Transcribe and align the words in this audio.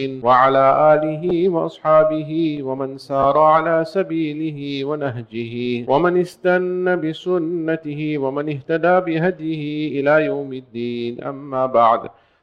وعلى 0.00 0.94
آله 0.94 1.48
وأصحابه 1.48 2.58
ومن 2.62 2.98
سار 2.98 3.38
على 3.38 3.84
سبيله 3.84 4.84
ونهجه 4.84 5.84
ومن 5.90 6.20
استنى 6.20 6.96
بسنته 6.96 8.18
ومن 8.18 8.48
اهتدى 8.48 9.00
بهديه 9.00 10.00
إلى 10.00 10.24
يوم 10.24 10.52
الدين. 10.52 11.24
أما 11.24 11.66
بعد 11.66 12.00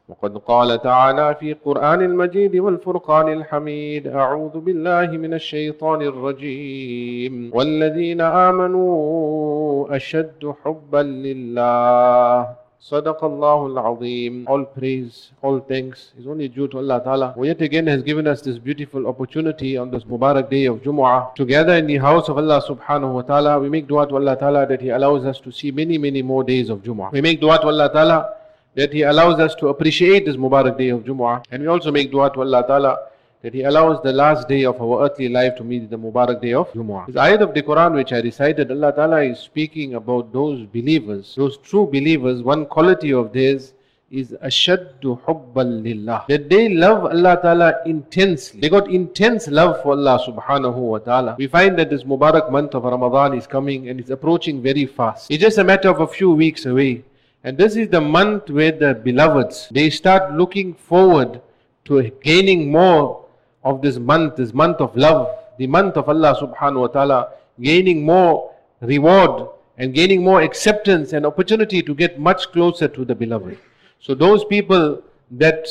وقد 0.10 0.38
قال 0.38 0.82
تعالى 0.82 1.36
في 1.40 1.54
قرآن 1.54 2.02
المجيد 2.02 2.56
والفرقان 2.56 3.34
الحميد 3.34 4.08
أعوذ 4.08 4.60
بالله 4.60 5.18
من 5.18 5.34
الشيطان 5.34 6.02
الرجيم. 6.02 7.52
والذين 7.54 8.22
آمنوا 8.22 9.96
أشد 9.96 10.54
حبا 10.64 11.04
لله. 11.04 12.61
Sadaqallahu 12.82 13.78
al-Azim. 13.78 14.48
All 14.48 14.66
praise, 14.66 15.30
all 15.44 15.60
thanks 15.60 16.14
is 16.20 16.26
only 16.26 16.48
due 16.48 16.68
to 16.68 16.78
Allah 16.80 17.00
Ta'ala 17.04 17.32
who 17.34 17.46
yet 17.46 17.62
again 17.62 17.86
has 17.86 18.02
given 18.02 18.26
us 18.26 18.42
this 18.42 18.58
beautiful 18.58 19.06
opportunity 19.06 19.78
on 19.78 19.92
this 19.92 20.04
Mubarak 20.04 20.50
day 20.50 20.66
of 20.66 20.82
Jumu'ah. 20.82 21.36
Together 21.36 21.76
in 21.76 21.86
the 21.86 21.98
house 21.98 22.28
of 22.28 22.40
Allah 22.40 22.60
Subhanahu 22.68 23.14
Wa 23.14 23.22
Ta'ala, 23.22 23.60
we 23.60 23.70
make 23.70 23.88
dua 23.88 24.08
to 24.08 24.16
Allah 24.16 24.36
Ta'ala 24.36 24.66
that 24.66 24.82
He 24.82 24.90
allows 24.90 25.26
us 25.26 25.40
to 25.42 25.52
see 25.52 25.70
many, 25.70 26.00
many 26.00 26.24
more 26.24 26.44
days 26.44 26.70
of 26.70 26.80
Jumu'ah. 26.82 27.12
We 27.12 27.22
make 27.22 27.40
dua 27.40 27.60
to 27.60 27.68
Allah 27.68 27.92
Ta'ala 27.94 28.34
that 28.74 28.92
He 28.92 29.04
allows 29.04 29.40
us 29.40 29.54
to 29.56 29.68
appreciate 29.68 30.26
this 30.26 30.36
Mubarak 30.36 30.76
day 30.76 30.90
of 30.90 31.02
Jumu'ah. 31.04 31.46
And 31.52 31.62
we 31.62 31.68
also 31.68 31.92
make 31.92 32.10
dua 32.10 32.34
to 32.34 32.42
Allah 32.42 32.66
Ta'ala 32.66 32.98
that 33.42 33.54
He 33.54 33.64
allows 33.64 34.02
the 34.04 34.14
last 34.14 34.48
day 34.48 34.66
of 34.66 34.80
our 34.82 35.04
earthly 35.06 35.28
life 35.28 35.56
to 35.56 35.64
meet 35.64 35.90
the 35.90 35.98
Mubarak 35.98 36.42
day 36.42 36.54
of 36.54 36.72
Jumu'ah. 36.74 37.08
This 37.08 37.16
ayat 37.16 37.42
of 37.42 37.54
the 37.54 37.64
Quran 37.64 37.96
which 37.96 38.14
I 38.14 38.20
recited, 38.20 38.72
Allah 38.72 38.94
Ta'ala 38.94 39.24
is 39.24 39.40
speaking 39.40 39.96
about 39.96 40.32
those 40.32 40.66
believers, 40.66 41.34
those 41.36 41.58
true 41.58 41.88
believers, 41.88 42.44
one 42.44 42.66
quality 42.66 43.12
of 43.14 43.34
theirs 43.34 43.74
is 44.12 44.36
ashaddu 44.44 45.20
hubbal 45.24 45.82
lillah. 45.82 46.26
That 46.28 46.50
they 46.50 46.70
love 46.70 47.06
Allah 47.06 47.40
Ta'ala 47.42 47.82
intensely. 47.86 48.60
They 48.60 48.70
got 48.70 48.90
intense 48.92 49.48
love 49.48 49.82
for 49.82 49.94
Allah 49.94 50.20
Subhanahu 50.28 50.76
wa 50.76 51.00
Ta'ala. 51.00 51.36
We 51.40 51.48
find 51.48 51.80
that 51.80 51.90
this 51.90 52.04
Mubarak 52.04 52.52
month 52.52 52.76
of 52.76 52.84
Ramadan 52.84 53.38
is 53.38 53.48
coming 53.48 53.90
and 53.90 54.00
it's 54.00 54.10
approaching 54.10 54.62
very 54.62 54.86
fast. 54.86 55.32
It's 55.32 55.42
just 55.42 55.58
a 55.58 55.64
matter 55.64 55.90
of 55.90 56.02
a 56.02 56.08
few 56.08 56.32
weeks 56.32 56.66
away. 56.66 57.06
And 57.44 57.58
this 57.58 57.76
is 57.76 57.88
the 57.88 58.02
month 58.02 58.50
where 58.50 58.72
the 58.72 58.94
beloveds, 58.94 59.70
they 59.72 59.90
start 59.90 60.34
looking 60.34 60.76
forward 60.76 61.42
to 61.86 62.12
gaining 62.22 62.70
more 62.70 63.21
of 63.64 63.82
this 63.82 63.98
month, 63.98 64.36
this 64.36 64.54
month 64.54 64.82
of 64.82 64.96
love, 64.96 65.36
the 65.58 65.68
month 65.68 65.98
of 65.98 66.10
Allah 66.10 66.36
subhanahu 66.40 66.82
wa 66.82 66.88
ta'ala, 66.88 67.30
gaining 67.60 68.04
more 68.04 68.54
reward 68.82 69.50
and 69.78 69.94
gaining 69.94 70.24
more 70.24 70.42
acceptance 70.42 71.14
and 71.14 71.26
opportunity 71.26 71.82
to 71.82 71.94
get 71.94 72.20
much 72.20 72.52
closer 72.52 72.88
to 72.88 73.06
the 73.06 73.16
beloved. 73.16 73.58
So 74.00 74.16
those 74.16 74.44
people 74.46 75.02
that 75.32 75.68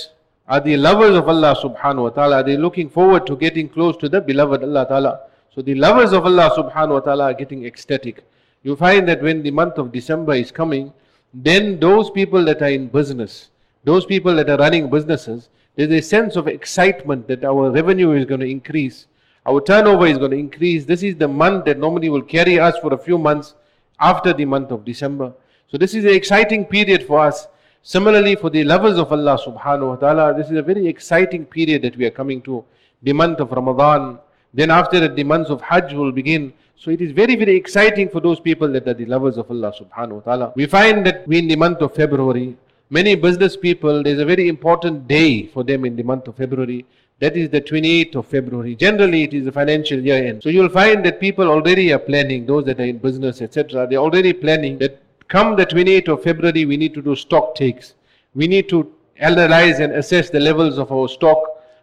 are 0.48 0.60
the 0.60 0.76
lovers 0.76 1.16
of 1.16 1.28
Allah 1.28 1.54
subhanahu 1.54 2.02
wa 2.02 2.10
ta'ala, 2.10 2.44
they're 2.44 2.58
looking 2.58 2.88
forward 2.88 3.26
to 3.26 3.36
getting 3.36 3.68
close 3.68 3.96
to 3.98 4.08
the 4.08 4.20
beloved 4.20 4.62
Allah 4.62 4.86
ta'ala. 4.86 5.20
So 5.54 5.62
the 5.62 5.74
lovers 5.74 6.12
of 6.12 6.24
Allah 6.24 6.50
subhanahu 6.56 6.94
wa 6.94 7.00
ta'ala 7.00 7.24
are 7.24 7.34
getting 7.34 7.66
ecstatic. 7.66 8.24
You 8.62 8.76
find 8.76 9.08
that 9.08 9.22
when 9.22 9.42
the 9.42 9.50
month 9.50 9.78
of 9.78 9.92
December 9.92 10.34
is 10.34 10.50
coming, 10.52 10.92
then 11.32 11.78
those 11.78 12.10
people 12.10 12.44
that 12.44 12.62
are 12.62 12.68
in 12.70 12.88
business, 12.88 13.50
those 13.84 14.04
people 14.04 14.34
that 14.36 14.50
are 14.50 14.58
running 14.58 14.90
businesses, 14.90 15.48
there's 15.76 15.92
a 15.92 16.02
sense 16.02 16.36
of 16.36 16.48
excitement 16.48 17.28
that 17.28 17.44
our 17.44 17.70
revenue 17.70 18.12
is 18.12 18.24
going 18.24 18.40
to 18.40 18.46
increase, 18.46 19.06
our 19.46 19.60
turnover 19.60 20.06
is 20.06 20.18
going 20.18 20.32
to 20.32 20.36
increase. 20.36 20.84
This 20.84 21.02
is 21.02 21.16
the 21.16 21.28
month 21.28 21.64
that 21.64 21.78
normally 21.78 22.08
will 22.08 22.22
carry 22.22 22.58
us 22.58 22.76
for 22.78 22.92
a 22.92 22.98
few 22.98 23.16
months 23.16 23.54
after 23.98 24.32
the 24.32 24.44
month 24.44 24.70
of 24.70 24.84
December. 24.84 25.32
So 25.68 25.78
this 25.78 25.94
is 25.94 26.04
an 26.04 26.10
exciting 26.10 26.64
period 26.64 27.06
for 27.06 27.20
us. 27.20 27.46
Similarly, 27.82 28.36
for 28.36 28.50
the 28.50 28.64
lovers 28.64 28.98
of 28.98 29.10
Allah 29.10 29.38
subhanahu 29.38 29.88
wa 29.88 29.96
ta'ala, 29.96 30.34
this 30.34 30.50
is 30.50 30.56
a 30.58 30.62
very 30.62 30.86
exciting 30.86 31.46
period 31.46 31.82
that 31.82 31.96
we 31.96 32.04
are 32.04 32.10
coming 32.10 32.42
to. 32.42 32.64
The 33.02 33.12
month 33.14 33.40
of 33.40 33.52
Ramadan. 33.52 34.18
Then 34.52 34.70
after 34.70 35.00
that, 35.00 35.16
the 35.16 35.24
months 35.24 35.48
of 35.48 35.62
Hajj 35.62 35.94
will 35.94 36.12
begin. 36.12 36.52
So 36.76 36.90
it 36.90 37.00
is 37.00 37.12
very, 37.12 37.36
very 37.36 37.56
exciting 37.56 38.08
for 38.10 38.20
those 38.20 38.40
people 38.40 38.68
that 38.72 38.86
are 38.86 38.94
the 38.94 39.06
lovers 39.06 39.38
of 39.38 39.50
Allah 39.50 39.72
subhanahu 39.72 40.12
wa 40.12 40.20
ta'ala. 40.20 40.52
We 40.56 40.66
find 40.66 41.06
that 41.06 41.26
we 41.26 41.38
in 41.38 41.48
the 41.48 41.56
month 41.56 41.80
of 41.80 41.94
February, 41.94 42.56
Many 42.92 43.14
business 43.14 43.56
people, 43.56 44.02
there's 44.02 44.18
a 44.18 44.24
very 44.24 44.48
important 44.48 45.06
day 45.06 45.46
for 45.46 45.62
them 45.62 45.84
in 45.84 45.94
the 45.94 46.02
month 46.02 46.26
of 46.26 46.34
February. 46.34 46.84
That 47.20 47.36
is 47.36 47.48
the 47.48 47.60
28th 47.60 48.16
of 48.16 48.26
February. 48.26 48.74
Generally, 48.74 49.22
it 49.22 49.34
is 49.34 49.44
the 49.44 49.52
financial 49.52 50.00
year 50.00 50.24
end. 50.24 50.42
So 50.42 50.48
you'll 50.48 50.68
find 50.68 51.04
that 51.04 51.20
people 51.20 51.46
already 51.46 51.92
are 51.92 52.00
planning, 52.00 52.46
those 52.46 52.64
that 52.64 52.80
are 52.80 52.84
in 52.84 52.98
business, 52.98 53.42
etc., 53.42 53.86
they're 53.88 54.00
already 54.00 54.32
planning 54.32 54.76
that 54.78 55.00
come 55.28 55.54
the 55.54 55.66
28th 55.66 56.08
of 56.08 56.24
February, 56.24 56.64
we 56.64 56.76
need 56.76 56.92
to 56.94 57.00
do 57.00 57.14
stock 57.14 57.54
takes. 57.54 57.94
We 58.34 58.48
need 58.48 58.68
to 58.70 58.92
analyze 59.18 59.78
and 59.78 59.92
assess 59.92 60.28
the 60.28 60.40
levels 60.40 60.76
of 60.76 60.90
our 60.90 61.06
stock. 61.06 61.38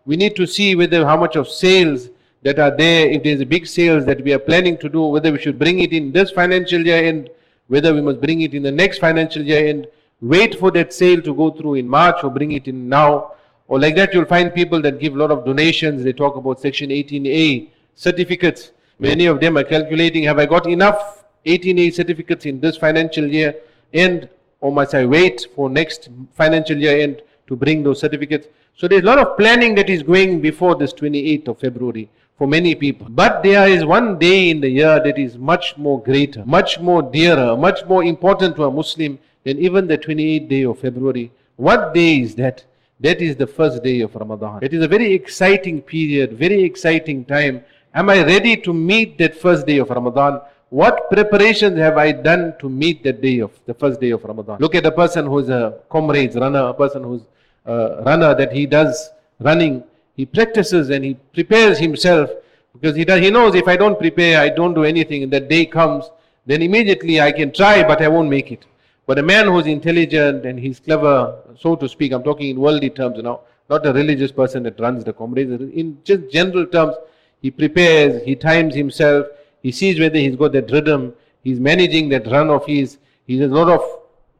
We 0.05 0.17
need 0.17 0.35
to 0.35 0.45
see 0.45 0.75
whether 0.75 1.05
how 1.05 1.15
much 1.15 1.37
of 1.37 1.47
sales 1.47 2.09
that 2.41 2.59
are 2.59 2.75
there, 2.75 3.09
if 3.09 3.23
there's 3.23 3.39
a 3.39 3.45
big 3.45 3.65
sales 3.65 4.05
that 4.07 4.21
we 4.25 4.33
are 4.33 4.39
planning 4.39 4.77
to 4.79 4.89
do, 4.89 5.03
whether 5.03 5.31
we 5.31 5.39
should 5.39 5.57
bring 5.57 5.79
it 5.79 5.93
in 5.93 6.11
this 6.11 6.31
financial 6.31 6.85
year 6.85 7.01
end, 7.01 7.29
whether 7.67 7.93
we 7.93 8.01
must 8.01 8.19
bring 8.19 8.41
it 8.41 8.53
in 8.53 8.61
the 8.61 8.71
next 8.71 8.97
financial 8.97 9.41
year 9.41 9.67
end 9.67 9.87
wait 10.21 10.59
for 10.59 10.71
that 10.71 10.93
sale 10.93 11.21
to 11.21 11.33
go 11.33 11.51
through 11.51 11.75
in 11.75 11.87
March 11.87 12.23
or 12.23 12.29
bring 12.29 12.51
it 12.51 12.67
in 12.67 12.89
now. 12.89 13.33
Or 13.67 13.79
like 13.79 13.95
that, 13.95 14.13
you'll 14.13 14.25
find 14.25 14.53
people 14.53 14.81
that 14.81 14.99
give 14.99 15.15
a 15.15 15.17
lot 15.17 15.31
of 15.31 15.45
donations. 15.45 16.03
They 16.03 16.13
talk 16.13 16.35
about 16.35 16.59
Section 16.59 16.89
18A 16.89 17.69
certificates. 17.95 18.71
Many 18.99 19.25
of 19.25 19.39
them 19.39 19.57
are 19.57 19.63
calculating, 19.63 20.23
have 20.23 20.39
I 20.39 20.45
got 20.45 20.67
enough 20.67 21.25
18A 21.45 21.93
certificates 21.93 22.45
in 22.45 22.59
this 22.59 22.77
financial 22.77 23.27
year 23.27 23.55
end 23.93 24.29
or 24.59 24.71
must 24.71 24.95
I 24.95 25.05
wait 25.05 25.47
for 25.55 25.69
next 25.69 26.09
financial 26.33 26.77
year 26.77 26.99
end 26.99 27.21
to 27.47 27.55
bring 27.55 27.83
those 27.83 27.99
certificates? 27.99 28.47
So 28.75 28.87
there's 28.87 29.03
a 29.03 29.05
lot 29.05 29.19
of 29.19 29.37
planning 29.37 29.75
that 29.75 29.89
is 29.89 30.03
going 30.03 30.41
before 30.41 30.75
this 30.75 30.93
28th 30.93 31.47
of 31.47 31.59
February 31.59 32.09
for 32.37 32.47
many 32.47 32.75
people. 32.75 33.07
But 33.09 33.43
there 33.43 33.67
is 33.67 33.83
one 33.83 34.19
day 34.19 34.49
in 34.49 34.61
the 34.61 34.69
year 34.69 35.01
that 35.03 35.17
is 35.17 35.37
much 35.37 35.77
more 35.77 36.01
greater, 36.01 36.45
much 36.45 36.79
more 36.79 37.01
dearer, 37.01 37.57
much 37.57 37.85
more 37.85 38.03
important 38.03 38.55
to 38.57 38.65
a 38.65 38.71
Muslim 38.71 39.19
than 39.43 39.57
even 39.59 39.87
the 39.87 39.97
28th 39.97 40.49
day 40.49 40.63
of 40.63 40.79
February, 40.79 41.31
what 41.55 41.93
day 41.93 42.19
is 42.19 42.35
that? 42.35 42.63
That 42.99 43.21
is 43.21 43.35
the 43.35 43.47
first 43.47 43.83
day 43.83 44.01
of 44.01 44.13
Ramadan. 44.15 44.59
It 44.61 44.73
is 44.73 44.83
a 44.83 44.87
very 44.87 45.13
exciting 45.13 45.81
period, 45.81 46.33
very 46.33 46.63
exciting 46.63 47.25
time. 47.25 47.63
Am 47.93 48.09
I 48.09 48.23
ready 48.23 48.57
to 48.57 48.73
meet 48.73 49.17
that 49.19 49.35
first 49.35 49.65
day 49.65 49.77
of 49.77 49.89
Ramadan? 49.89 50.41
What 50.69 51.09
preparations 51.09 51.77
have 51.77 51.97
I 51.97 52.11
done 52.11 52.55
to 52.59 52.69
meet 52.69 53.03
that 53.03 53.21
day 53.21 53.39
of 53.39 53.51
the 53.65 53.73
first 53.73 54.01
day 54.01 54.11
of 54.11 54.23
Ramadan? 54.23 54.57
Look 54.59 54.75
at 54.75 54.85
a 54.85 54.91
person 54.91 55.25
who's 55.25 55.49
a 55.49 55.79
comrades 55.89 56.35
runner, 56.35 56.67
a 56.67 56.73
person 56.73 57.03
who's 57.03 57.21
a 57.65 58.03
runner 58.05 58.35
that 58.35 58.51
he 58.51 58.65
does 58.65 59.09
running. 59.39 59.83
He 60.17 60.25
practices 60.25 60.89
and 60.89 61.05
he 61.05 61.13
prepares 61.33 61.77
himself 61.77 62.31
because 62.73 62.95
he 62.95 63.05
does, 63.05 63.21
he 63.21 63.29
knows 63.29 63.55
if 63.55 63.67
I 63.67 63.77
don't 63.77 63.97
prepare, 63.97 64.41
I 64.41 64.49
don't 64.49 64.73
do 64.73 64.83
anything, 64.83 65.23
and 65.23 65.31
that 65.31 65.47
day 65.47 65.65
comes, 65.65 66.09
then 66.45 66.61
immediately 66.61 67.21
I 67.21 67.31
can 67.31 67.51
try, 67.51 67.83
but 67.83 68.01
I 68.01 68.07
won't 68.07 68.29
make 68.29 68.51
it. 68.51 68.65
But 69.05 69.19
a 69.19 69.23
man 69.23 69.47
who's 69.47 69.67
intelligent 69.67 70.45
and 70.45 70.59
he's 70.59 70.79
clever, 70.79 71.35
so 71.57 71.75
to 71.75 71.87
speak, 71.87 72.11
I'm 72.11 72.23
talking 72.23 72.49
in 72.49 72.59
worldly 72.59 72.89
terms 72.89 73.21
now, 73.23 73.41
not 73.69 73.85
a 73.85 73.93
religious 73.93 74.31
person 74.31 74.63
that 74.63 74.79
runs 74.79 75.03
the 75.03 75.13
comrades. 75.13 75.51
In 75.51 75.99
just 76.03 76.29
general 76.31 76.65
terms, 76.65 76.95
he 77.41 77.51
prepares, 77.51 78.23
he 78.23 78.35
times 78.35 78.75
himself, 78.75 79.27
he 79.61 79.71
sees 79.71 79.99
whether 79.99 80.17
he's 80.17 80.35
got 80.35 80.51
that 80.53 80.71
rhythm, 80.71 81.13
he's 81.43 81.59
managing 81.59 82.09
that 82.09 82.27
run 82.27 82.49
of 82.49 82.65
his, 82.65 82.97
he 83.25 83.39
has 83.39 83.51
a 83.51 83.53
lot 83.53 83.69
of 83.69 83.81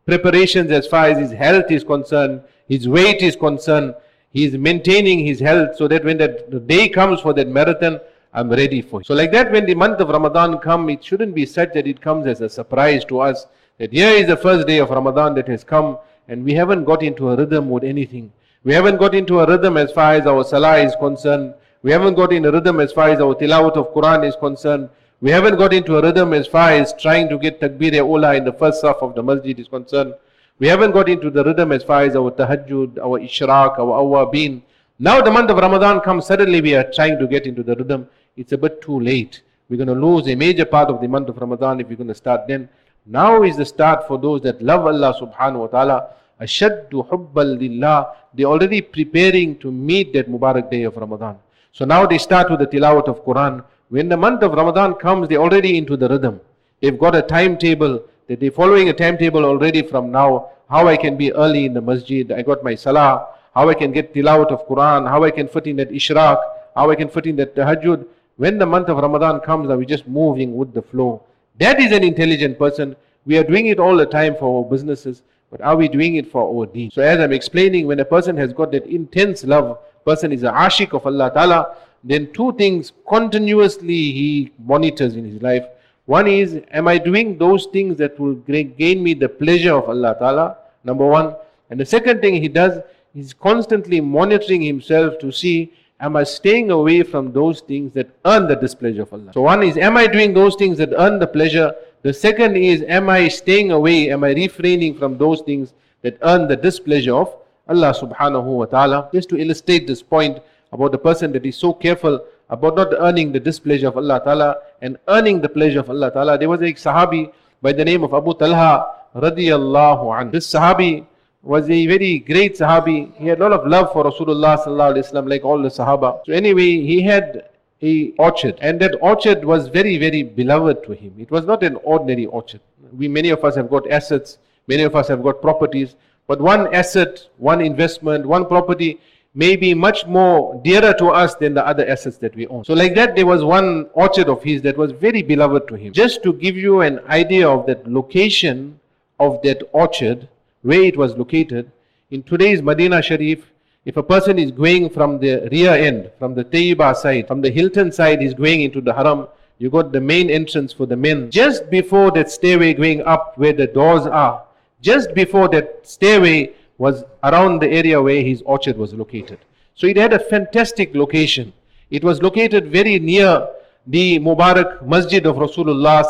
preparations 0.06 0.72
as 0.72 0.88
far 0.88 1.06
as 1.06 1.18
his 1.18 1.32
health 1.32 1.70
is 1.70 1.84
concerned, 1.84 2.42
his 2.68 2.88
weight 2.88 3.22
is 3.22 3.36
concerned, 3.36 3.94
he's 4.38 4.54
maintaining 4.70 5.20
his 5.26 5.40
health 5.40 5.76
so 5.80 5.88
that 5.92 6.04
when 6.08 6.18
that 6.24 6.52
the 6.52 6.60
day 6.74 6.88
comes 6.98 7.20
for 7.26 7.34
that 7.38 7.48
marathon, 7.58 8.00
I'm 8.34 8.50
ready 8.62 8.82
for 8.90 9.02
it. 9.02 9.08
So 9.08 9.16
like 9.20 9.32
that 9.32 9.52
when 9.52 9.66
the 9.66 9.76
month 9.84 10.00
of 10.00 10.10
Ramadan 10.10 10.60
come, 10.60 10.90
it 10.96 11.04
shouldn't 11.04 11.34
be 11.34 11.46
such 11.46 11.74
that 11.74 11.88
it 11.88 12.00
comes 12.08 12.28
as 12.28 12.42
a 12.42 12.50
surprise 12.50 13.04
to 13.06 13.20
us 13.30 13.48
that 13.80 13.92
here 13.92 14.10
is 14.10 14.28
the 14.28 14.38
first 14.38 14.68
day 14.68 14.78
of 14.80 14.92
Ramadan 14.92 15.34
that 15.36 15.48
has 15.48 15.64
come 15.64 15.98
and 16.28 16.44
we 16.44 16.54
haven't 16.54 16.84
got 16.84 17.02
into 17.02 17.30
a 17.32 17.36
rhythm 17.36 17.70
with 17.70 17.84
anything. 17.84 18.32
We 18.64 18.74
haven't 18.74 18.98
got 18.98 19.16
into 19.16 19.40
a 19.40 19.48
rhythm 19.48 19.78
as 19.78 19.92
far 19.92 20.14
as 20.14 20.28
our 20.28 20.44
salah 20.44 20.78
is 20.80 20.96
concerned. 21.00 21.54
We 21.82 21.92
haven't 21.92 22.16
got 22.16 22.34
in 22.34 22.46
a 22.46 22.52
rhythm 22.52 22.80
as 22.80 22.92
far 22.92 23.10
as 23.10 23.20
our 23.20 23.34
tilawat 23.34 23.76
of 23.82 23.94
Quran 23.94 24.28
is 24.28 24.36
concerned. 24.36 24.90
We 25.22 25.32
haven't 25.32 25.58
got 25.58 25.74
into 25.74 25.98
a 25.98 26.02
rhythm 26.02 26.34
as 26.34 26.46
far 26.46 26.72
as 26.72 26.94
trying 26.94 27.30
to 27.30 27.40
get 27.40 27.60
takbir 27.60 27.94
ula 27.94 28.36
in 28.36 28.46
the 28.46 28.54
first 28.54 28.86
half 28.86 28.98
of 29.02 29.16
the 29.16 29.24
masjid 29.24 29.60
is 29.60 29.68
concerned. 29.68 30.14
We 30.60 30.68
haven't 30.68 30.92
got 30.92 31.08
into 31.08 31.30
the 31.30 31.44
rhythm 31.44 31.72
as 31.72 31.84
far 31.84 32.02
as 32.04 32.16
our 32.16 32.32
tahajjud, 32.32 32.98
our 32.98 33.20
ishraq, 33.20 33.78
our 33.78 34.02
awabin. 34.02 34.64
Now 34.98 35.22
the 35.22 35.30
month 35.30 35.52
of 35.52 35.58
Ramadan 35.58 36.00
comes, 36.02 36.26
suddenly 36.26 36.62
we 36.62 36.74
are 36.74 36.92
trying 36.92 37.20
to 37.20 37.28
get 37.28 37.46
into 37.46 37.62
the 37.62 37.76
rhythm. 37.76 38.08
It's 38.36 38.54
a 38.54 38.58
bit 38.58 38.82
too 38.82 39.00
late. 39.00 39.42
We're 39.70 39.78
going 39.78 39.88
to 39.88 39.94
lose 39.94 40.28
a 40.28 40.36
major 40.36 40.66
part 40.66 40.90
of 40.90 41.00
the 41.00 41.08
month 41.08 41.30
of 41.30 41.38
Ramadan 41.38 41.80
if 41.80 41.88
we're 41.90 41.96
going 41.98 42.08
to 42.08 42.16
start 42.16 42.48
then. 42.48 42.70
Now 43.06 43.44
is 43.44 43.56
the 43.56 43.66
start 43.66 44.08
for 44.08 44.18
those 44.18 44.42
that 44.42 44.62
love 44.62 44.88
Allah 44.88 45.14
subhanahu 45.22 45.60
wa 45.60 45.68
ta'ala. 45.68 46.10
Ashaddu 46.42 47.08
hubbal 47.08 47.58
lillah. 47.60 48.16
They're 48.34 48.48
already 48.48 48.82
preparing 48.82 49.60
to 49.60 49.72
meet 49.72 50.14
that 50.14 50.28
Mubarak 50.28 50.72
day 50.72 50.84
of 50.84 50.98
Ramadan. 50.98 51.38
So 51.72 51.86
now 51.86 52.08
they 52.08 52.18
start 52.18 52.50
with 52.50 52.60
the 52.60 52.68
tilawat 52.68 53.08
of 53.08 53.24
Quran. 53.24 53.64
When 53.90 54.10
the 54.10 54.18
month 54.18 54.42
of 54.42 54.54
Ramadan 54.54 54.96
comes, 54.96 55.28
they're 55.28 55.38
already 55.38 55.78
into 55.78 55.96
the 55.96 56.10
rhythm. 56.10 56.42
They've 56.82 56.98
got 56.98 57.16
a 57.16 57.22
timetable 57.22 58.04
they're 58.28 58.52
following 58.52 58.90
a 58.90 58.94
timetable 58.94 59.46
already 59.46 59.82
from 59.82 60.12
now. 60.12 60.50
How 60.70 60.88
I 60.88 60.98
can 60.98 61.16
be 61.16 61.32
early 61.32 61.66
in 61.66 61.74
the 61.74 61.82
masjid. 61.82 62.30
I 62.32 62.42
got 62.42 62.64
my 62.64 62.76
salah. 62.76 63.28
how 63.58 63.70
I 63.70 63.74
can 63.74 63.92
get 63.92 64.14
tilawat 64.14 64.52
of 64.52 64.68
Quran, 64.68 65.10
how 65.10 65.24
I 65.24 65.32
can 65.32 65.48
fit 65.48 65.66
in 65.66 65.78
that 65.78 65.90
ishraq, 65.90 66.40
how 66.76 66.92
I 66.92 66.96
can 66.96 67.10
fit 67.10 67.26
in 67.26 67.36
that 67.38 67.56
tahajjud. 67.56 68.06
When 68.36 68.60
the 68.60 68.68
month 68.68 68.88
of 68.90 68.98
Ramadan 68.98 69.40
comes, 69.40 69.72
are 69.72 69.78
we 69.78 69.86
just 69.88 70.08
moving 70.08 70.56
with 70.56 70.76
the 70.76 70.84
flow? 70.84 71.24
That 71.60 71.80
is 71.80 71.92
an 71.92 72.04
intelligent 72.04 72.60
person. 72.60 72.96
We 73.26 73.36
are 73.40 73.44
doing 73.44 73.66
it 73.66 73.80
all 73.80 73.98
the 73.98 74.06
time 74.06 74.36
for 74.36 74.60
our 74.60 74.70
businesses, 74.70 75.24
but 75.50 75.60
are 75.62 75.76
we 75.76 75.88
doing 75.88 76.18
it 76.18 76.32
for 76.32 76.44
our 76.44 76.68
deen? 76.68 76.92
So 76.92 77.02
as 77.02 77.20
I'm 77.20 77.34
explaining, 77.34 77.88
when 77.88 78.00
a 78.00 78.06
person 78.06 78.38
has 78.38 78.54
got 78.54 78.72
that 78.74 78.86
intense 78.86 79.44
love, 79.44 79.80
person 80.06 80.32
is 80.32 80.44
a 80.44 80.52
ashik 80.52 80.94
of 80.94 81.08
Allah 81.08 81.32
Ta'ala, 81.34 81.78
then 82.04 82.32
two 82.34 82.54
things 82.54 82.94
continuously 83.10 84.12
he 84.20 84.52
monitors 84.60 85.16
in 85.16 85.26
his 85.26 85.42
life. 85.42 85.66
One 86.08 86.26
is, 86.26 86.62
am 86.72 86.88
I 86.88 86.98
doing 86.98 87.38
those 87.38 87.66
things 87.66 87.98
that 87.98 88.18
will 88.18 88.36
gain 88.36 89.04
me 89.04 89.14
the 89.14 89.28
pleasure 89.28 89.76
of 89.76 89.90
Allah 89.90 90.16
Ta'ala? 90.18 90.58
Number 90.86 91.06
one. 91.06 91.36
And 91.70 91.78
the 91.78 91.86
second 91.86 92.22
thing 92.22 92.42
he 92.42 92.48
does, 92.48 92.82
he's 93.14 93.34
constantly 93.34 94.00
monitoring 94.00 94.62
himself 94.62 95.20
to 95.20 95.34
see, 95.34 95.74
am 96.00 96.16
I 96.16 96.24
staying 96.24 96.72
away 96.72 97.04
from 97.04 97.34
those 97.34 97.60
things 97.60 97.92
that 97.92 98.10
earn 98.24 98.48
the 98.48 98.56
displeasure 98.56 99.02
of 99.02 99.12
Allah? 99.12 99.34
So 99.34 99.42
one 99.42 99.64
is, 99.64 99.76
am 99.76 99.98
I 99.98 100.08
doing 100.08 100.34
those 100.34 100.56
things 100.56 100.78
that 100.78 100.94
earn 100.98 101.20
the 101.20 101.28
pleasure? 101.28 101.76
The 102.04 102.14
second 102.14 102.56
is, 102.56 102.84
am 102.88 103.10
I 103.10 103.28
staying 103.28 103.72
away, 103.72 104.10
am 104.10 104.24
I 104.24 104.32
refraining 104.32 104.98
from 104.98 105.18
those 105.18 105.42
things 105.42 105.74
that 106.04 106.18
earn 106.22 106.48
the 106.48 106.56
displeasure 106.56 107.16
of 107.16 107.36
Allah 107.68 107.94
subhanahu 107.94 108.46
wa 108.46 108.66
ta'ala? 108.66 109.10
Just 109.14 109.28
to 109.30 109.38
illustrate 109.38 109.88
this 109.88 110.02
point, 110.02 110.40
about 110.72 110.92
the 110.92 110.98
person 110.98 111.32
that 111.34 111.46
is 111.46 111.58
so 111.58 111.74
careful 111.74 112.24
about 112.50 112.76
not 112.76 112.94
earning 113.00 113.32
the 113.32 113.40
displeasure 113.40 113.88
of 113.88 113.98
Allah 113.98 114.22
Ta'ala 114.24 114.58
and 114.82 114.98
earning 115.08 115.42
the 115.42 115.50
pleasure 115.50 115.80
of 115.80 115.90
Allah 115.90 116.12
Ta'ala. 116.12 116.38
There 116.38 116.50
was 116.50 116.62
a 116.62 116.74
Sahabi 116.74 117.32
by 117.62 117.74
the 117.74 117.84
name 117.84 118.04
of 118.04 118.14
Abu 118.14 118.34
Talha 118.34 118.86
radiallahu 119.16 120.22
an. 120.22 120.32
This 120.32 120.52
Sahabi 120.52 121.06
was 121.42 121.70
a 121.70 121.88
very 121.88 122.20
great 122.20 122.58
Sahabi. 122.58 123.16
He 123.16 123.28
had 123.28 123.40
a 123.40 123.44
lot 123.44 123.54
of 123.54 123.68
love 123.68 123.92
for 123.92 124.04
Rasulullah 124.04 124.58
sallallahu 124.64 124.94
alaihi 124.96 125.12
wasallam, 125.12 125.30
like 125.30 125.44
all 125.44 125.62
the 125.62 125.70
Sahaba. 125.70 126.22
So 126.26 126.34
anyway, 126.34 126.82
he 126.82 127.02
had 127.02 127.44
a 127.84 128.12
orchard 128.18 128.58
and 128.62 128.80
that 128.80 128.96
orchard 129.02 129.46
was 129.46 129.68
very 129.68 129.98
very 129.98 130.24
beloved 130.24 130.84
to 130.84 130.94
him 130.94 131.14
it 131.20 131.30
was 131.30 131.46
not 131.46 131.62
an 131.62 131.76
ordinary 131.84 132.26
orchard 132.26 132.60
we 132.92 133.08
many 133.08 133.30
of 133.30 133.44
us 133.44 133.56
have 133.56 133.70
got 133.70 133.90
assets 133.92 134.40
many 134.68 134.82
of 134.82 134.96
us 134.96 135.08
have 135.08 135.22
got 135.22 135.42
properties 135.42 135.96
but 136.26 136.42
one 136.42 136.74
asset 136.74 137.28
one 137.38 137.62
investment 137.62 138.26
one 138.26 138.46
property 138.46 139.00
may 139.38 139.56
be 139.56 139.76
much 139.76 140.08
more 140.08 140.60
dearer 140.64 140.94
to 140.96 141.10
us 141.10 141.36
than 141.36 141.54
the 141.54 141.66
other 141.66 141.88
assets 141.88 142.18
that 142.18 142.36
we 142.36 142.48
own. 142.48 142.66
So, 142.66 142.74
like 142.74 142.96
that, 142.96 143.16
there 143.16 143.28
was 143.28 143.44
one 143.44 143.88
orchard 143.94 144.30
of 144.30 144.42
his 144.42 144.64
that 144.64 144.76
was 144.76 144.92
very 144.92 145.22
beloved 145.22 145.68
to 145.68 145.76
him. 145.76 145.94
Just 145.94 146.24
to 146.24 146.34
give 146.34 146.58
you 146.58 146.82
an 146.82 147.00
idea 147.08 147.48
of 147.48 147.68
that 147.68 147.88
location 147.88 148.80
of 149.20 149.40
that 149.44 149.62
orchard, 149.74 150.28
where 150.64 150.82
it 150.82 150.98
was 150.98 151.16
located, 151.16 151.72
in 152.10 152.24
today's 152.24 152.64
Medina 152.64 153.00
Sharif, 153.00 153.46
if 153.86 153.96
a 153.96 154.04
person 154.04 154.40
is 154.40 154.52
going 154.52 154.90
from 154.90 155.20
the 155.20 155.48
rear 155.52 155.74
end, 155.74 156.10
from 156.18 156.34
the 156.34 156.44
Tayyiba 156.44 156.96
side, 156.96 157.28
from 157.28 157.42
the 157.42 157.52
Hilton 157.52 157.92
side, 157.92 158.24
is 158.24 158.34
going 158.34 158.62
into 158.62 158.82
the 158.82 158.94
Haram, 158.94 159.28
you 159.60 159.70
got 159.70 159.92
the 159.92 160.02
main 160.02 160.32
entrance 160.32 160.74
for 160.74 160.88
the 160.88 160.96
men. 160.96 161.30
Just 161.30 161.70
before 161.70 162.10
that 162.12 162.32
stairway 162.32 162.74
going 162.74 163.04
up 163.04 163.38
where 163.38 163.54
the 163.54 163.68
doors 163.68 164.08
are, 164.08 164.44
just 164.82 165.14
before 165.14 165.48
that 165.50 165.88
stairway, 165.88 166.54
was 166.78 167.04
around 167.24 167.62
the 167.62 167.70
area 167.70 168.02
where 168.02 168.22
his 168.22 168.42
orchard 168.44 168.78
was 168.78 168.94
located. 168.94 169.40
So 169.76 169.88
it 169.88 169.98
had 169.98 170.14
a 170.14 170.20
fantastic 170.20 170.96
location. 170.96 171.54
It 171.90 172.04
was 172.04 172.22
located 172.22 172.72
very 172.72 173.00
near 173.00 173.48
the 173.86 174.20
Mubarak 174.20 174.86
Masjid 174.86 175.26
of 175.26 175.38
Rasulullah 175.38 176.04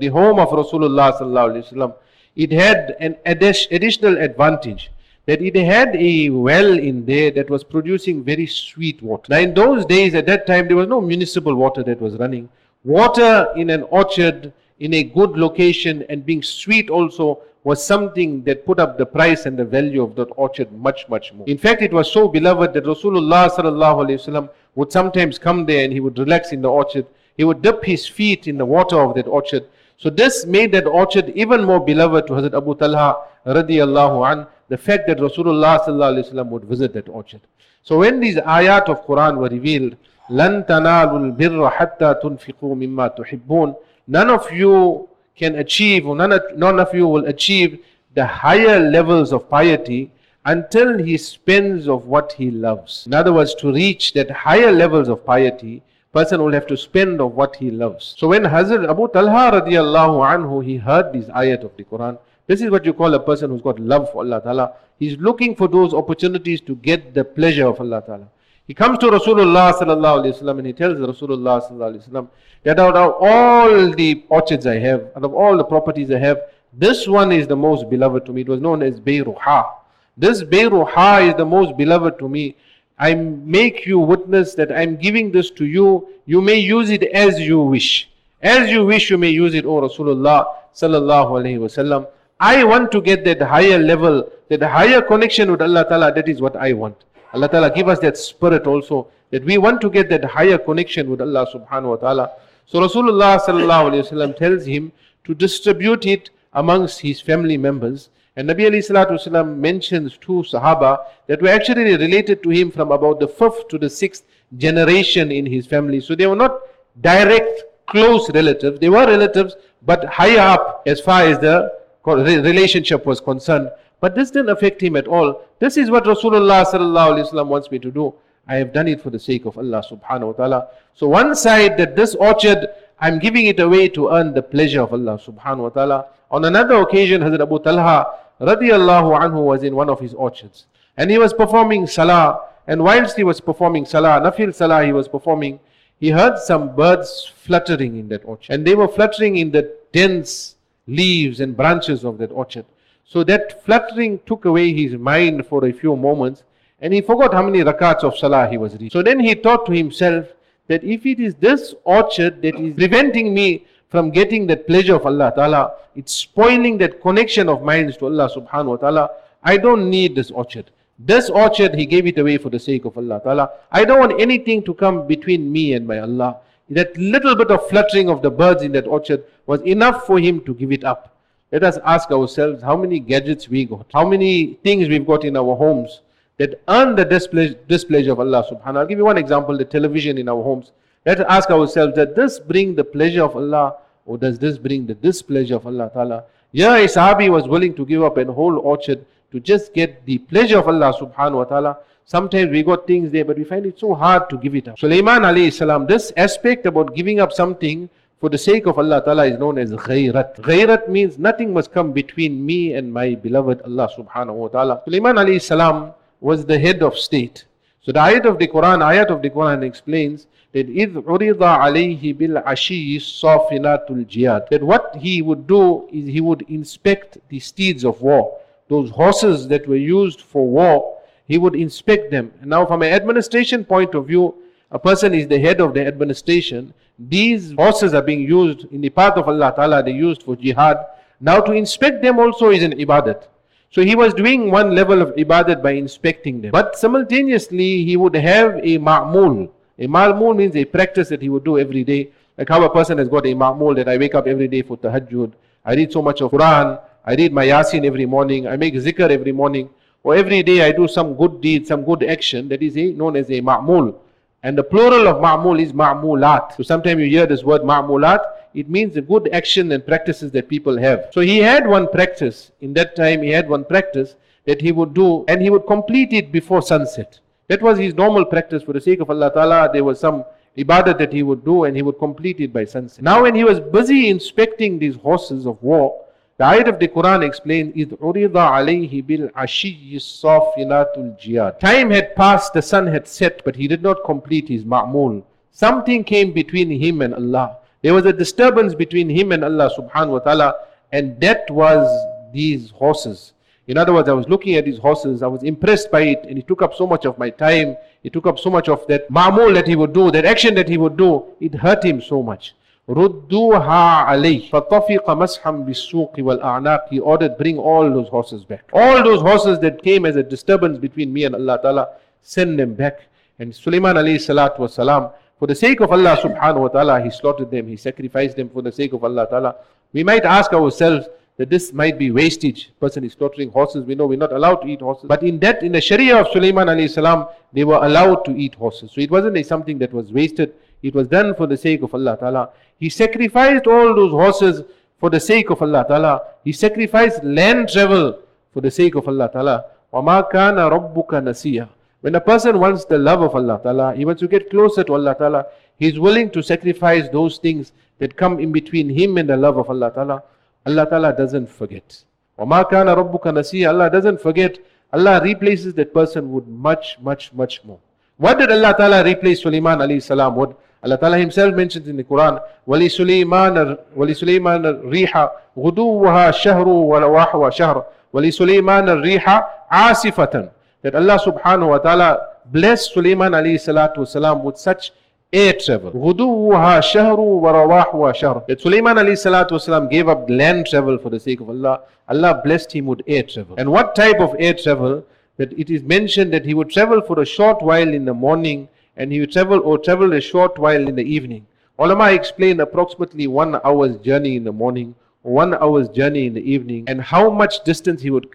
the 0.00 0.08
home 0.08 0.38
of 0.38 0.48
Rasulullah. 0.48 1.94
It 2.34 2.50
had 2.50 2.96
an 2.98 3.16
additional 3.26 4.18
advantage 4.18 4.90
that 5.26 5.40
it 5.40 5.54
had 5.54 5.94
a 5.94 6.30
well 6.30 6.78
in 6.78 7.06
there 7.06 7.30
that 7.30 7.48
was 7.48 7.62
producing 7.62 8.24
very 8.24 8.46
sweet 8.46 9.00
water. 9.02 9.26
Now 9.28 9.38
in 9.38 9.54
those 9.54 9.84
days, 9.84 10.14
at 10.14 10.26
that 10.26 10.46
time, 10.46 10.66
there 10.66 10.76
was 10.76 10.88
no 10.88 11.00
municipal 11.00 11.54
water 11.54 11.84
that 11.84 12.00
was 12.00 12.14
running. 12.14 12.48
Water 12.84 13.48
in 13.54 13.70
an 13.70 13.84
orchard, 13.84 14.52
in 14.80 14.94
a 14.94 15.04
good 15.04 15.38
location 15.38 16.04
and 16.08 16.26
being 16.26 16.42
sweet 16.42 16.90
also 16.90 17.40
was 17.63 17.83
something 17.85 18.43
that 18.43 18.65
put 18.65 18.79
up 18.79 18.97
the 18.97 19.05
price 19.05 19.45
and 19.45 19.57
the 19.59 19.65
value 19.65 20.01
of 20.01 20.15
that 20.15 20.29
orchard 20.37 20.71
much, 20.71 21.07
much 21.09 21.33
more. 21.33 21.45
In 21.47 21.57
fact, 21.57 21.81
it 21.81 21.91
was 21.91 22.11
so 22.11 22.27
beloved 22.27 22.73
that 22.73 22.85
Rasulullah 22.85 23.49
sallallahu 23.49 24.05
alaihi 24.05 24.19
wasallam 24.21 24.49
would 24.75 24.91
sometimes 24.91 25.37
come 25.37 25.65
there 25.65 25.83
and 25.83 25.91
he 25.91 25.99
would 25.99 26.17
relax 26.17 26.51
in 26.53 26.61
the 26.61 26.69
orchard. 26.69 27.05
He 27.35 27.43
would 27.43 27.61
dip 27.61 27.83
his 27.83 28.07
feet 28.07 28.47
in 28.47 28.57
the 28.57 28.65
water 28.65 28.99
of 29.01 29.15
that 29.15 29.27
orchard. 29.27 29.65
So 29.97 30.09
this 30.09 30.45
made 30.45 30.71
that 30.73 30.85
orchard 30.85 31.29
even 31.35 31.65
more 31.65 31.79
beloved 31.83 32.27
to 32.27 32.33
Hazrat 32.33 32.55
Abu 32.55 32.75
Talha 32.75 33.17
radiallahu 33.45 34.31
an, 34.31 34.47
the 34.69 34.77
fact 34.77 35.07
that 35.07 35.17
Rasulullah 35.17 35.79
sallallahu 35.83 36.13
alaihi 36.13 36.31
wasallam 36.31 36.49
would 36.49 36.65
visit 36.65 36.93
that 36.93 37.09
orchard. 37.09 37.41
So 37.83 37.99
when 37.99 38.19
these 38.19 38.35
ayat 38.35 38.89
of 38.89 39.05
Quran 39.05 39.37
were 39.37 39.49
revealed, 39.49 39.97
لن 40.29 40.65
تنالوا 40.65 41.19
البر 41.19 41.69
حتى 41.69 42.13
تنفقوا 42.13 42.75
مما 42.75 43.07
تحبون 43.07 43.75
None 44.09 44.29
of 44.29 44.51
you 44.51 45.07
can 45.36 45.56
achieve, 45.56 46.06
or 46.06 46.16
none, 46.16 46.38
none 46.56 46.78
of 46.80 46.94
you 46.94 47.06
will 47.08 47.26
achieve 47.26 47.84
the 48.14 48.26
higher 48.26 48.78
levels 48.78 49.32
of 49.32 49.48
piety 49.48 50.10
until 50.44 50.98
he 50.98 51.16
spends 51.16 51.88
of 51.88 52.06
what 52.06 52.32
he 52.32 52.50
loves. 52.50 53.06
In 53.06 53.14
other 53.14 53.32
words, 53.32 53.54
to 53.56 53.72
reach 53.72 54.12
that 54.14 54.30
higher 54.30 54.72
levels 54.72 55.08
of 55.08 55.24
piety, 55.24 55.82
person 56.12 56.42
will 56.42 56.52
have 56.52 56.66
to 56.66 56.76
spend 56.76 57.20
of 57.20 57.34
what 57.34 57.56
he 57.56 57.70
loves. 57.70 58.14
So 58.18 58.28
when 58.28 58.42
Hazrat 58.44 58.88
Abu 58.88 59.08
Talha 59.08 59.60
radiallahu 59.60 60.20
anhu, 60.32 60.64
he 60.64 60.76
heard 60.76 61.12
these 61.12 61.26
ayat 61.26 61.64
of 61.64 61.76
the 61.76 61.84
Quran, 61.84 62.18
this 62.46 62.60
is 62.60 62.70
what 62.70 62.84
you 62.84 62.92
call 62.92 63.14
a 63.14 63.20
person 63.20 63.50
who's 63.50 63.62
got 63.62 63.78
love 63.78 64.10
for 64.12 64.18
Allah 64.18 64.42
Ta'ala. 64.42 64.74
He's 64.98 65.16
looking 65.16 65.54
for 65.54 65.68
those 65.68 65.94
opportunities 65.94 66.60
to 66.62 66.76
get 66.76 67.14
the 67.14 67.24
pleasure 67.24 67.66
of 67.66 67.80
Allah 67.80 68.02
Ta'ala. 68.04 68.28
He 68.66 68.74
comes 68.74 68.98
to 68.98 69.06
Rasulullah 69.06 69.72
sallallahu 69.72 70.32
wasallam 70.32 70.58
and 70.58 70.66
he 70.68 70.72
tells 70.72 70.96
Rasulullah 70.98 71.60
sallallahu 71.68 72.08
wasallam 72.08 72.28
that 72.62 72.78
out 72.78 72.96
of 72.96 73.14
all 73.20 73.90
the 73.90 74.24
orchards 74.28 74.66
I 74.66 74.78
have, 74.78 75.10
out 75.16 75.24
of 75.24 75.34
all 75.34 75.56
the 75.56 75.64
properties 75.64 76.10
I 76.10 76.18
have, 76.18 76.40
this 76.72 77.08
one 77.08 77.32
is 77.32 77.46
the 77.46 77.56
most 77.56 77.90
beloved 77.90 78.24
to 78.26 78.32
me. 78.32 78.42
It 78.42 78.48
was 78.48 78.60
known 78.60 78.82
as 78.82 79.00
Bayruha. 79.00 79.74
This 80.16 80.42
Bayruha 80.42 81.28
is 81.28 81.34
the 81.34 81.44
most 81.44 81.76
beloved 81.76 82.18
to 82.20 82.28
me. 82.28 82.56
I 82.98 83.14
make 83.14 83.84
you 83.84 83.98
witness 83.98 84.54
that 84.54 84.70
I'm 84.70 84.96
giving 84.96 85.32
this 85.32 85.50
to 85.52 85.64
you. 85.64 86.08
You 86.26 86.40
may 86.40 86.58
use 86.58 86.90
it 86.90 87.02
as 87.02 87.40
you 87.40 87.60
wish. 87.60 88.08
As 88.40 88.70
you 88.70 88.86
wish, 88.86 89.10
you 89.10 89.18
may 89.18 89.30
use 89.30 89.54
it, 89.54 89.64
O 89.64 89.80
Rasulullah 89.80 90.46
sallallahu 90.74 91.30
alaihi 91.30 91.58
wasallam. 91.58 92.06
I 92.38 92.64
want 92.64 92.92
to 92.92 93.00
get 93.00 93.24
that 93.24 93.42
higher 93.42 93.78
level, 93.78 94.30
that 94.48 94.62
higher 94.62 95.02
connection 95.02 95.50
with 95.50 95.62
Allah 95.62 95.84
Ta'ala. 95.88 96.12
That 96.12 96.28
is 96.28 96.40
what 96.40 96.56
I 96.56 96.72
want. 96.72 96.96
Allah 97.32 97.48
Ta'ala 97.48 97.74
give 97.74 97.88
us 97.88 97.98
that 98.00 98.16
spirit 98.16 98.66
also, 98.66 99.08
that 99.30 99.44
we 99.44 99.58
want 99.58 99.80
to 99.80 99.90
get 99.90 100.08
that 100.10 100.24
higher 100.24 100.58
connection 100.58 101.10
with 101.10 101.20
Allah 101.20 101.46
subhanahu 101.52 101.90
wa 101.90 101.96
ta'ala. 101.96 102.32
So 102.66 102.80
Rasulullah 102.80 103.40
sallallahu 103.40 103.90
alayhi 103.90 104.10
wasallam 104.10 104.36
tells 104.36 104.66
him 104.66 104.92
to 105.24 105.34
distribute 105.34 106.06
it 106.06 106.30
amongst 106.52 107.00
his 107.00 107.20
family 107.20 107.56
members. 107.56 108.10
And 108.36 108.48
Nabi 108.48 108.68
alayhi 108.70 108.90
wasallam 108.90 109.56
mentions 109.56 110.16
two 110.18 110.44
Sahaba 110.50 111.04
that 111.26 111.40
were 111.40 111.48
actually 111.48 111.96
related 111.96 112.42
to 112.42 112.50
him 112.50 112.70
from 112.70 112.92
about 112.92 113.20
the 113.20 113.28
fifth 113.28 113.68
to 113.68 113.78
the 113.78 113.90
sixth 113.90 114.24
generation 114.56 115.32
in 115.32 115.46
his 115.46 115.66
family. 115.66 116.00
So 116.00 116.14
they 116.14 116.26
were 116.26 116.36
not 116.36 116.60
direct 117.00 117.64
close 117.86 118.30
relatives. 118.30 118.78
They 118.80 118.88
were 118.88 119.06
relatives, 119.06 119.56
but 119.82 120.04
higher 120.04 120.40
up 120.40 120.82
as 120.86 121.00
far 121.00 121.22
as 121.22 121.38
the 121.38 121.72
relationship 122.04 123.06
was 123.06 123.20
concerned. 123.20 123.70
But 124.02 124.16
this 124.16 124.32
didn't 124.32 124.50
affect 124.50 124.82
him 124.82 124.96
at 124.96 125.06
all. 125.06 125.42
This 125.60 125.76
is 125.76 125.88
what 125.88 126.02
Rasulullah 126.02 127.46
wants 127.46 127.70
me 127.70 127.78
to 127.78 127.90
do. 127.92 128.12
I 128.48 128.56
have 128.56 128.72
done 128.72 128.88
it 128.88 129.00
for 129.00 129.10
the 129.10 129.18
sake 129.20 129.44
of 129.44 129.56
Allah 129.56 129.80
subhanahu 129.88 130.26
wa 130.26 130.32
ta'ala. 130.32 130.68
So 130.92 131.06
one 131.06 131.36
side 131.36 131.76
that 131.78 131.94
this 131.94 132.16
orchard, 132.16 132.66
I'm 132.98 133.20
giving 133.20 133.46
it 133.46 133.60
away 133.60 133.88
to 133.90 134.08
earn 134.08 134.34
the 134.34 134.42
pleasure 134.42 134.82
of 134.82 134.92
Allah 134.92 135.20
subhanahu 135.24 135.58
wa 135.58 135.68
ta'ala. 135.68 136.06
On 136.32 136.44
another 136.44 136.80
occasion, 136.80 137.20
Hazrat 137.20 137.42
Abu 137.42 137.60
Talha 137.60 138.18
radiallahu 138.40 139.20
anhu 139.20 139.44
was 139.44 139.62
in 139.62 139.76
one 139.76 139.88
of 139.88 140.00
his 140.00 140.14
orchards. 140.14 140.66
And 140.96 141.08
he 141.08 141.18
was 141.18 141.32
performing 141.32 141.86
salah. 141.86 142.40
And 142.66 142.82
whilst 142.82 143.16
he 143.16 143.22
was 143.22 143.40
performing 143.40 143.86
salah, 143.86 144.20
nafil 144.20 144.52
salah 144.52 144.84
he 144.84 144.92
was 144.92 145.06
performing, 145.06 145.60
he 146.00 146.10
heard 146.10 146.40
some 146.40 146.74
birds 146.74 147.30
fluttering 147.36 147.96
in 147.96 148.08
that 148.08 148.24
orchard. 148.24 148.52
And 148.52 148.66
they 148.66 148.74
were 148.74 148.88
fluttering 148.88 149.36
in 149.36 149.52
the 149.52 149.72
dense 149.92 150.56
leaves 150.88 151.38
and 151.38 151.56
branches 151.56 152.04
of 152.04 152.18
that 152.18 152.32
orchard. 152.32 152.64
So 153.04 153.24
that 153.24 153.64
fluttering 153.64 154.20
took 154.26 154.44
away 154.44 154.72
his 154.72 154.94
mind 154.94 155.46
for 155.46 155.64
a 155.66 155.72
few 155.72 155.96
moments 155.96 156.44
and 156.80 156.92
he 156.92 157.00
forgot 157.00 157.32
how 157.32 157.42
many 157.42 157.60
rakats 157.60 158.02
of 158.02 158.16
salah 158.16 158.48
he 158.48 158.58
was 158.58 158.72
reading. 158.72 158.90
So 158.90 159.02
then 159.02 159.20
he 159.20 159.34
thought 159.34 159.66
to 159.66 159.72
himself 159.72 160.26
that 160.68 160.82
if 160.82 161.06
it 161.06 161.20
is 161.20 161.34
this 161.36 161.74
orchard 161.84 162.42
that 162.42 162.56
is 162.56 162.74
preventing 162.74 163.32
me 163.32 163.66
from 163.88 164.10
getting 164.10 164.46
that 164.48 164.66
pleasure 164.66 164.94
of 164.94 165.06
Allah 165.06 165.32
Ta'ala, 165.34 165.74
it's 165.94 166.12
spoiling 166.12 166.78
that 166.78 167.00
connection 167.00 167.48
of 167.48 167.62
minds 167.62 167.96
to 167.98 168.06
Allah 168.06 168.30
Subhanahu 168.34 168.66
wa 168.66 168.76
Ta'ala, 168.76 169.10
I 169.44 169.58
don't 169.58 169.90
need 169.90 170.14
this 170.14 170.30
orchard. 170.30 170.70
This 170.98 171.30
orchard, 171.30 171.74
he 171.74 171.86
gave 171.86 172.06
it 172.06 172.18
away 172.18 172.38
for 172.38 172.48
the 172.48 172.58
sake 172.58 172.84
of 172.84 172.96
Allah 172.96 173.20
Ta'ala. 173.22 173.50
I 173.70 173.84
don't 173.84 174.00
want 174.00 174.20
anything 174.20 174.62
to 174.64 174.74
come 174.74 175.06
between 175.06 175.50
me 175.50 175.74
and 175.74 175.86
my 175.86 175.98
Allah. 175.98 176.38
That 176.70 176.96
little 176.96 177.36
bit 177.36 177.50
of 177.50 177.68
fluttering 177.68 178.08
of 178.08 178.22
the 178.22 178.30
birds 178.30 178.62
in 178.62 178.72
that 178.72 178.86
orchard 178.86 179.24
was 179.46 179.60
enough 179.62 180.06
for 180.06 180.18
him 180.18 180.40
to 180.44 180.54
give 180.54 180.72
it 180.72 180.84
up. 180.84 181.11
Let 181.52 181.64
us 181.64 181.78
ask 181.84 182.10
ourselves 182.10 182.62
how 182.62 182.76
many 182.76 182.98
gadgets 182.98 183.48
we 183.48 183.66
got, 183.66 183.86
how 183.92 184.08
many 184.08 184.54
things 184.64 184.88
we've 184.88 185.06
got 185.06 185.24
in 185.24 185.36
our 185.36 185.54
homes 185.54 186.00
that 186.38 186.60
earn 186.66 186.96
the 186.96 187.04
displeasure, 187.04 187.54
displeasure 187.68 188.12
of 188.12 188.20
Allah 188.20 188.42
subhanahu 188.50 188.58
wa 188.58 188.64
ta'ala. 188.64 188.80
I'll 188.80 188.86
give 188.86 188.98
you 188.98 189.04
one 189.04 189.18
example, 189.18 189.56
the 189.58 189.66
television 189.66 190.16
in 190.16 190.28
our 190.30 190.42
homes. 190.42 190.72
Let's 191.04 191.20
ask 191.20 191.50
ourselves, 191.50 191.94
does 191.94 192.14
this 192.16 192.38
bring 192.40 192.74
the 192.74 192.84
pleasure 192.84 193.22
of 193.22 193.36
Allah 193.36 193.76
or 194.06 194.16
does 194.16 194.38
this 194.38 194.56
bring 194.56 194.86
the 194.86 194.94
displeasure 194.94 195.56
of 195.56 195.66
Allah 195.66 195.90
ta'ala? 195.92 196.24
Yeah, 196.52 196.76
a 196.76 196.86
Sahabi 196.86 197.28
was 197.28 197.46
willing 197.46 197.74
to 197.74 197.84
give 197.84 198.02
up 198.02 198.16
a 198.16 198.24
whole 198.24 198.58
orchard 198.58 199.04
to 199.30 199.40
just 199.40 199.74
get 199.74 200.04
the 200.06 200.18
pleasure 200.18 200.58
of 200.58 200.68
Allah 200.68 200.94
subhanahu 200.98 201.36
wa 201.36 201.44
ta'ala. 201.44 201.78
Sometimes 202.06 202.50
we 202.50 202.62
got 202.62 202.86
things 202.86 203.10
there, 203.10 203.24
but 203.24 203.36
we 203.36 203.44
find 203.44 203.66
it 203.66 203.78
so 203.78 203.94
hard 203.94 204.28
to 204.30 204.36
give 204.38 204.54
it 204.54 204.68
up. 204.68 204.78
Sulaiman 204.78 205.22
alayhi 205.22 205.52
salam, 205.52 205.86
this 205.86 206.12
aspect 206.16 206.66
about 206.66 206.94
giving 206.94 207.20
up 207.20 207.32
something 207.32 207.88
for 208.21 208.29
the 208.29 208.37
sake 208.37 208.65
of 208.65 208.79
Allah 208.79 209.03
Ta'ala 209.03 209.25
is 209.25 209.37
known 209.37 209.57
as 209.57 209.71
ghayrat. 209.71 210.37
Ghayrat 210.37 210.89
means 210.89 211.19
nothing 211.19 211.53
must 211.53 211.71
come 211.71 211.91
between 211.91 212.43
me 212.45 212.73
and 212.73 212.91
my 212.91 213.15
beloved 213.15 213.61
Allah 213.61 213.89
subhanahu 213.95 214.33
wa 214.33 214.47
ta'ala. 214.47 214.81
Sulaiman 214.85 215.17
alayhi 215.17 215.41
salam 215.41 215.93
was 216.19 216.45
the 216.45 216.57
head 216.57 216.81
of 216.81 216.97
state. 216.97 217.45
So 217.81 217.91
the 217.91 217.99
ayat 217.99 218.25
of 218.25 218.39
the 218.39 218.47
Quran, 218.47 218.79
ayat 218.79 219.11
of 219.11 219.21
the 219.21 219.29
Quran 219.29 219.63
explains 219.63 220.27
that 220.51 220.67
إِذْ 220.67 221.03
عُرِضَ 221.03 221.37
عَلَيْهِ 221.37 222.17
بِالْعَشِيِّ 222.17 222.95
الصَّافِنَاتُ 222.95 223.89
الْجِيَادِ 223.89 224.49
That 224.49 224.63
what 224.63 224.95
he 224.99 225.21
would 225.21 225.45
do 225.45 225.87
is 225.91 226.07
he 226.07 226.19
would 226.21 226.41
inspect 226.49 227.17
the 227.29 227.39
steeds 227.39 227.85
of 227.85 228.01
war. 228.01 228.37
Those 228.67 228.89
horses 228.89 229.47
that 229.49 229.67
were 229.67 229.75
used 229.75 230.21
for 230.21 230.45
war, 230.47 230.97
he 231.27 231.37
would 231.37 231.55
inspect 231.55 232.11
them. 232.11 232.33
And 232.41 232.49
now 232.49 232.65
from 232.65 232.81
an 232.81 232.91
administration 232.93 233.63
point 233.63 233.93
of 233.93 234.07
view, 234.07 234.35
a 234.71 234.79
person 234.79 235.13
is 235.13 235.27
the 235.27 235.39
head 235.39 235.61
of 235.61 235.73
the 235.73 235.85
administration. 235.85 236.73
these 237.08 237.52
horses 237.52 237.94
are 237.94 238.02
being 238.02 238.22
used 238.22 238.66
in 238.72 238.80
the 238.80 238.90
path 238.90 239.16
of 239.16 239.28
Allah 239.28 239.52
Ta'ala, 239.54 239.82
they're 239.82 239.92
used 239.94 240.22
for 240.22 240.36
jihad. 240.36 240.76
Now 241.20 241.40
to 241.40 241.52
inspect 241.52 242.02
them 242.02 242.18
also 242.18 242.50
is 242.50 242.62
an 242.62 242.72
ibadat. 242.72 243.24
So 243.70 243.82
he 243.82 243.96
was 243.96 244.12
doing 244.12 244.50
one 244.50 244.74
level 244.74 245.00
of 245.00 245.14
ibadat 245.16 245.62
by 245.62 245.72
inspecting 245.72 246.42
them. 246.42 246.52
But 246.52 246.76
simultaneously, 246.76 247.84
he 247.84 247.96
would 247.96 248.14
have 248.14 248.56
a 248.56 248.78
ma'mul. 248.78 249.48
A 249.78 249.86
ma'mul 249.86 250.36
means 250.36 250.54
a 250.56 250.64
practice 250.64 251.08
that 251.08 251.22
he 251.22 251.28
would 251.28 251.44
do 251.44 251.58
every 251.58 251.82
day. 251.82 252.10
Like 252.36 252.48
how 252.48 252.62
a 252.62 252.70
person 252.70 252.98
has 252.98 253.08
got 253.08 253.26
a 253.26 253.34
ma'mul 253.34 253.74
that 253.76 253.88
I 253.88 253.96
wake 253.96 254.14
up 254.14 254.26
every 254.26 254.46
day 254.46 254.62
for 254.62 254.76
tahajjud. 254.76 255.32
I 255.64 255.74
read 255.74 255.92
so 255.92 256.02
much 256.02 256.20
of 256.20 256.30
Quran. 256.30 256.80
I 257.04 257.14
read 257.14 257.32
my 257.32 257.46
yasin 257.46 257.84
every 257.84 258.06
morning. 258.06 258.46
I 258.46 258.56
make 258.56 258.74
zikr 258.74 259.10
every 259.10 259.32
morning. 259.32 259.70
Or 260.04 260.14
every 260.14 260.42
day 260.42 260.64
I 260.64 260.72
do 260.72 260.86
some 260.86 261.14
good 261.14 261.40
deed, 261.40 261.66
some 261.66 261.82
good 261.82 262.02
action. 262.04 262.48
That 262.48 262.62
is 262.62 262.76
a, 262.76 262.92
known 262.92 263.16
as 263.16 263.28
a 263.30 263.40
ma'mul. 263.40 263.94
And 264.42 264.58
the 264.58 264.64
plural 264.64 265.06
of 265.06 265.22
ma'mul 265.22 265.62
is 265.62 265.72
ma'mulat. 265.72 266.56
So 266.56 266.62
sometimes 266.64 267.00
you 267.00 267.06
hear 267.06 267.26
this 267.26 267.44
word 267.44 267.62
ma'mulat, 267.62 268.20
it 268.54 268.68
means 268.68 268.94
the 268.94 269.00
good 269.00 269.28
action 269.32 269.70
and 269.72 269.86
practices 269.86 270.32
that 270.32 270.48
people 270.48 270.76
have. 270.78 271.08
So 271.12 271.20
he 271.20 271.38
had 271.38 271.66
one 271.66 271.88
practice, 271.88 272.50
in 272.60 272.74
that 272.74 272.96
time 272.96 273.22
he 273.22 273.30
had 273.30 273.48
one 273.48 273.64
practice 273.64 274.16
that 274.44 274.60
he 274.60 274.72
would 274.72 274.94
do 274.94 275.24
and 275.28 275.40
he 275.40 275.48
would 275.48 275.66
complete 275.66 276.12
it 276.12 276.32
before 276.32 276.60
sunset. 276.60 277.20
That 277.46 277.62
was 277.62 277.78
his 277.78 277.94
normal 277.94 278.24
practice 278.24 278.62
for 278.62 278.72
the 278.72 278.80
sake 278.80 279.00
of 279.00 279.10
Allah 279.10 279.32
Ta'ala. 279.32 279.70
There 279.72 279.84
was 279.84 280.00
some 280.00 280.24
ibadah 280.58 280.98
that 280.98 281.12
he 281.12 281.22
would 281.22 281.44
do 281.44 281.64
and 281.64 281.76
he 281.76 281.82
would 281.82 281.98
complete 281.98 282.40
it 282.40 282.52
by 282.52 282.64
sunset. 282.64 283.04
Now 283.04 283.22
when 283.22 283.34
he 283.34 283.44
was 283.44 283.60
busy 283.60 284.08
inspecting 284.08 284.78
these 284.78 284.96
horses 284.96 285.46
of 285.46 285.62
war, 285.62 286.01
the 286.41 286.43
ayat 286.43 286.67
of 286.67 286.77
the 286.77 286.87
Quran 286.87 287.25
explains, 287.25 287.73
إِذْ 287.75 287.97
عُرِضَ 287.97 288.33
عَلَيْهِ 288.33 289.03
بِالْعَشِيِّ 289.05 289.95
الصَّافِنَاتُ 289.95 290.95
الْجِيَادِ 290.95 291.59
Time 291.59 291.89
had 291.89 292.15
passed, 292.15 292.53
the 292.53 292.61
sun 292.61 292.85
had 292.85 293.07
set, 293.07 293.43
but 293.43 293.55
he 293.55 293.67
did 293.67 293.81
not 293.81 294.03
complete 294.05 294.47
his 294.47 294.63
ma'mul. 294.63 295.23
Something 295.51 296.03
came 296.03 296.33
between 296.33 296.69
him 296.69 297.01
and 297.01 297.15
Allah. 297.15 297.57
There 297.81 297.95
was 297.95 298.05
a 298.05 298.13
disturbance 298.13 298.75
between 298.75 299.09
him 299.09 299.31
and 299.31 299.43
Allah 299.43 299.71
subhanahu 299.75 300.11
wa 300.11 300.19
ta'ala, 300.19 300.55
and 300.91 301.19
that 301.21 301.49
was 301.49 301.87
these 302.31 302.69
horses. 302.69 303.33
In 303.65 303.77
other 303.77 303.91
words, 303.93 304.07
I 304.07 304.13
was 304.13 304.29
looking 304.29 304.55
at 304.55 304.65
these 304.65 304.77
horses, 304.77 305.23
I 305.23 305.27
was 305.27 305.41
impressed 305.41 305.89
by 305.89 306.01
it, 306.01 306.23
and 306.29 306.37
it 306.37 306.47
took 306.47 306.61
up 306.61 306.75
so 306.75 306.85
much 306.85 307.05
of 307.05 307.17
my 307.17 307.31
time, 307.31 307.75
it 308.03 308.13
took 308.13 308.27
up 308.27 308.37
so 308.37 308.51
much 308.51 308.69
of 308.69 308.85
that 308.85 309.09
ma'mul 309.09 309.55
that 309.55 309.67
he 309.67 309.75
would 309.75 309.91
do, 309.91 310.11
that 310.11 310.23
action 310.23 310.53
that 310.53 310.69
he 310.69 310.77
would 310.77 310.97
do, 310.97 311.25
it 311.41 311.55
hurt 311.55 311.83
him 311.83 311.99
so 311.99 312.21
much. 312.21 312.53
Rudduha 312.91 314.07
alayh. 314.07 314.49
فَطَفِقَ 314.49 315.05
مَسْحًا 315.05 315.65
بِالسُّوقِ 315.65 316.15
وَالْأَعْنَاقِ 316.15 316.89
He 316.89 316.99
ordered, 316.99 317.37
bring 317.37 317.57
all 317.57 317.89
those 317.91 318.07
horses 318.07 318.45
back. 318.45 318.69
All 318.71 319.03
those 319.03 319.21
horses 319.21 319.59
that 319.59 319.83
came 319.83 320.05
as 320.05 320.15
a 320.15 320.23
disturbance 320.23 320.77
between 320.77 321.11
me 321.11 321.25
and 321.25 321.35
Allah 321.35 321.59
Ta'ala, 321.61 321.89
send 322.21 322.57
them 322.57 322.73
back. 322.75 323.01
And 323.39 323.53
Sulaiman 323.53 323.95
alayhi 323.97 324.15
salatu 324.17 324.59
was 324.59 324.73
salam, 324.73 325.11
for 325.39 325.45
the 325.45 325.55
sake 325.55 325.81
of 325.81 325.91
Allah 325.91 326.17
subhanahu 326.17 326.61
wa 326.61 326.67
ta'ala, 326.69 327.01
he 327.01 327.11
slaughtered 327.11 327.51
them, 327.51 327.67
he 327.67 327.77
sacrificed 327.77 328.35
them 328.35 328.49
for 328.49 328.63
the 328.63 328.71
sake 328.71 328.93
of 328.93 329.03
Allah 329.03 329.27
ta'ala. 329.29 329.55
We 329.93 330.03
might 330.03 330.25
ask 330.25 330.51
ourselves 330.51 331.07
that 331.37 331.51
this 331.51 331.71
might 331.71 331.99
be 331.99 332.09
wastage. 332.09 332.71
Person 332.79 333.03
is 333.03 333.13
slaughtering 333.13 333.51
horses. 333.51 333.85
We 333.85 333.93
know 333.93 334.07
we're 334.07 334.17
not 334.17 334.33
allowed 334.33 334.61
to 334.63 334.67
eat 334.67 334.81
horses. 334.81 335.05
But 335.07 335.21
in 335.21 335.37
that, 335.39 335.61
in 335.61 335.73
the 335.73 335.81
Sharia 335.81 336.19
of 336.21 336.27
Sulaiman 336.31 336.67
alayhi 336.67 336.89
salam, 336.89 337.27
they 337.53 337.63
were 337.63 337.77
allowed 337.85 338.25
to 338.25 338.35
eat 338.35 338.55
horses. 338.55 338.91
So 338.91 339.01
it 339.01 339.11
wasn't 339.11 339.37
a, 339.37 339.43
something 339.43 339.77
that 339.77 339.93
was 339.93 340.11
wasted. 340.11 340.55
It 340.81 340.93
was 340.93 341.07
done 341.07 341.35
for 341.35 341.47
the 341.47 341.57
sake 341.57 341.81
of 341.81 341.93
Allah 341.93 342.17
ta'ala. 342.17 342.49
He 342.79 342.89
sacrificed 342.89 343.67
all 343.67 343.95
those 343.95 344.11
horses 344.11 344.63
for 344.99 345.09
the 345.09 345.19
sake 345.19 345.49
of 345.49 345.61
Allah 345.61 345.85
ta'ala. 345.87 346.21
He 346.43 346.51
sacrificed 346.51 347.23
land 347.23 347.69
travel 347.69 348.19
for 348.53 348.61
the 348.61 348.71
sake 348.71 348.95
of 348.95 349.07
Allah 349.07 349.29
ta'ala. 349.31 349.65
وَمَا 349.93 350.31
كَانَ 350.31 350.55
رَبُّكَ 350.57 351.09
نَسِيًّا 351.09 351.69
when 352.01 352.13
a 352.15 352.21
person 352.21 352.59
wants 352.59 352.85
the 352.85 352.97
love 352.97 353.21
of 353.21 353.35
Allah 353.35 353.59
Ta'ala, 353.61 353.95
he 353.95 354.05
wants 354.05 354.21
to 354.21 354.27
get 354.27 354.49
closer 354.49 354.83
to 354.83 354.93
Allah 354.93 355.15
Ta'ala, 355.15 355.47
he 355.77 355.87
is 355.87 355.99
willing 355.99 356.29
to 356.31 356.43
sacrifice 356.43 357.09
those 357.09 357.37
things 357.37 357.71
that 357.99 358.15
come 358.15 358.39
in 358.39 358.51
between 358.51 358.89
him 358.89 359.17
and 359.17 359.27
the 359.27 359.37
love 359.37 359.57
of 359.57 359.69
Allah 359.69 359.91
Ta'ala. 359.91 360.23
Allah 360.65 360.85
Ta'ala 360.85 361.13
doesn't 361.13 361.47
forget. 361.47 362.03
وَمَا 362.37 362.69
كَانَ 362.69 362.85
رَبُّكَ 362.85 363.23
نَسِيًّا 363.23 363.69
Allah 363.69 363.89
doesn't 363.89 364.21
forget. 364.21 364.59
Allah 364.93 365.19
replaces 365.23 365.73
that 365.73 365.93
person 365.93 366.31
with 366.31 366.45
much, 366.47 366.97
much, 367.01 367.33
much 367.33 367.63
more. 367.63 367.79
What 368.17 368.37
did 368.37 368.51
Allah 368.51 368.75
Ta'ala 368.77 369.03
replace 369.03 369.41
Sulaiman 369.41 369.79
alayhi 369.79 370.01
salam 370.01 370.35
with? 370.35 370.51
Allah 370.84 370.98
Ta'ala 370.98 371.18
himself 371.18 371.54
mentions 371.54 371.86
in 371.86 371.96
the 371.96 372.04
Quran, 372.04 372.40
وَلِسُلَيْمَانَ 372.68 373.76
الرِّيحَ 373.96 375.30
غُدُوُّهَا 375.56 376.30
شَهْرُ 376.32 376.66
وَلَوَاحُهَا 376.66 377.50
شَهْرُ 377.50 377.84
وَلِسُلَيْمَانَ 378.12 378.88
الرِّيحَ 378.88 379.44
عَاصِفَةً 379.72 380.50
that 380.82 380.94
Allah 380.96 381.18
subhanahu 381.18 381.68
wa 381.68 381.78
ta'ala 381.78 382.28
blessed 382.46 382.92
Sulaiman 382.92 383.32
alayhi 383.32 383.54
salatu 383.54 383.98
wasalam 383.98 384.42
with 384.42 384.58
such 384.58 384.90
air 385.32 385.52
travel. 385.54 385.92
غُدُوُّهَا 385.92 386.80
شَهْرُ 386.82 387.16
وَرَوَاحُهَا 387.18 388.12
شَهْرُ 388.14 388.46
That 388.48 388.60
Sulaiman 388.60 388.96
alayhi 388.96 389.16
salatu 389.16 389.52
wasalam 389.52 389.88
gave 389.88 390.08
up 390.08 390.28
land 390.28 390.66
travel 390.66 390.98
for 390.98 391.08
the 391.10 391.20
sake 391.20 391.40
of 391.40 391.48
Allah. 391.48 391.82
Allah 392.08 392.40
blessed 392.44 392.72
him 392.72 392.86
with 392.86 393.00
air 393.06 393.22
travel. 393.22 393.54
And 393.58 393.70
what 393.70 393.94
type 393.94 394.18
of 394.20 394.34
air 394.38 394.54
travel? 394.54 395.04
That 395.38 395.52
it 395.58 395.70
is 395.70 395.82
mentioned 395.82 396.32
that 396.34 396.44
he 396.44 396.52
would 396.52 396.68
travel 396.68 397.00
for 397.00 397.20
a 397.20 397.24
short 397.24 397.62
while 397.62 397.88
in 397.88 398.04
the 398.04 398.12
morning 398.12 398.68
and 398.96 399.12
he 399.12 399.20
would 399.20 399.32
travel 399.32 399.60
or 399.60 399.78
travel 399.78 400.12
a 400.12 400.20
short 400.20 400.58
while 400.58 400.88
in 400.88 400.96
the 400.96 401.04
evening. 401.04 401.46
Ulama 401.78 402.12
explain 402.12 402.60
approximately 402.60 403.26
one 403.26 403.60
hour's 403.64 403.96
journey 403.98 404.36
in 404.36 404.44
the 404.44 404.52
morning, 404.52 404.94
one 405.22 405.54
hour's 405.54 405.88
journey 405.88 406.26
in 406.26 406.34
the 406.34 406.42
evening, 406.42 406.84
and 406.86 407.00
how 407.00 407.30
much 407.30 407.64
distance 407.64 408.02
he 408.02 408.10
would 408.10 408.28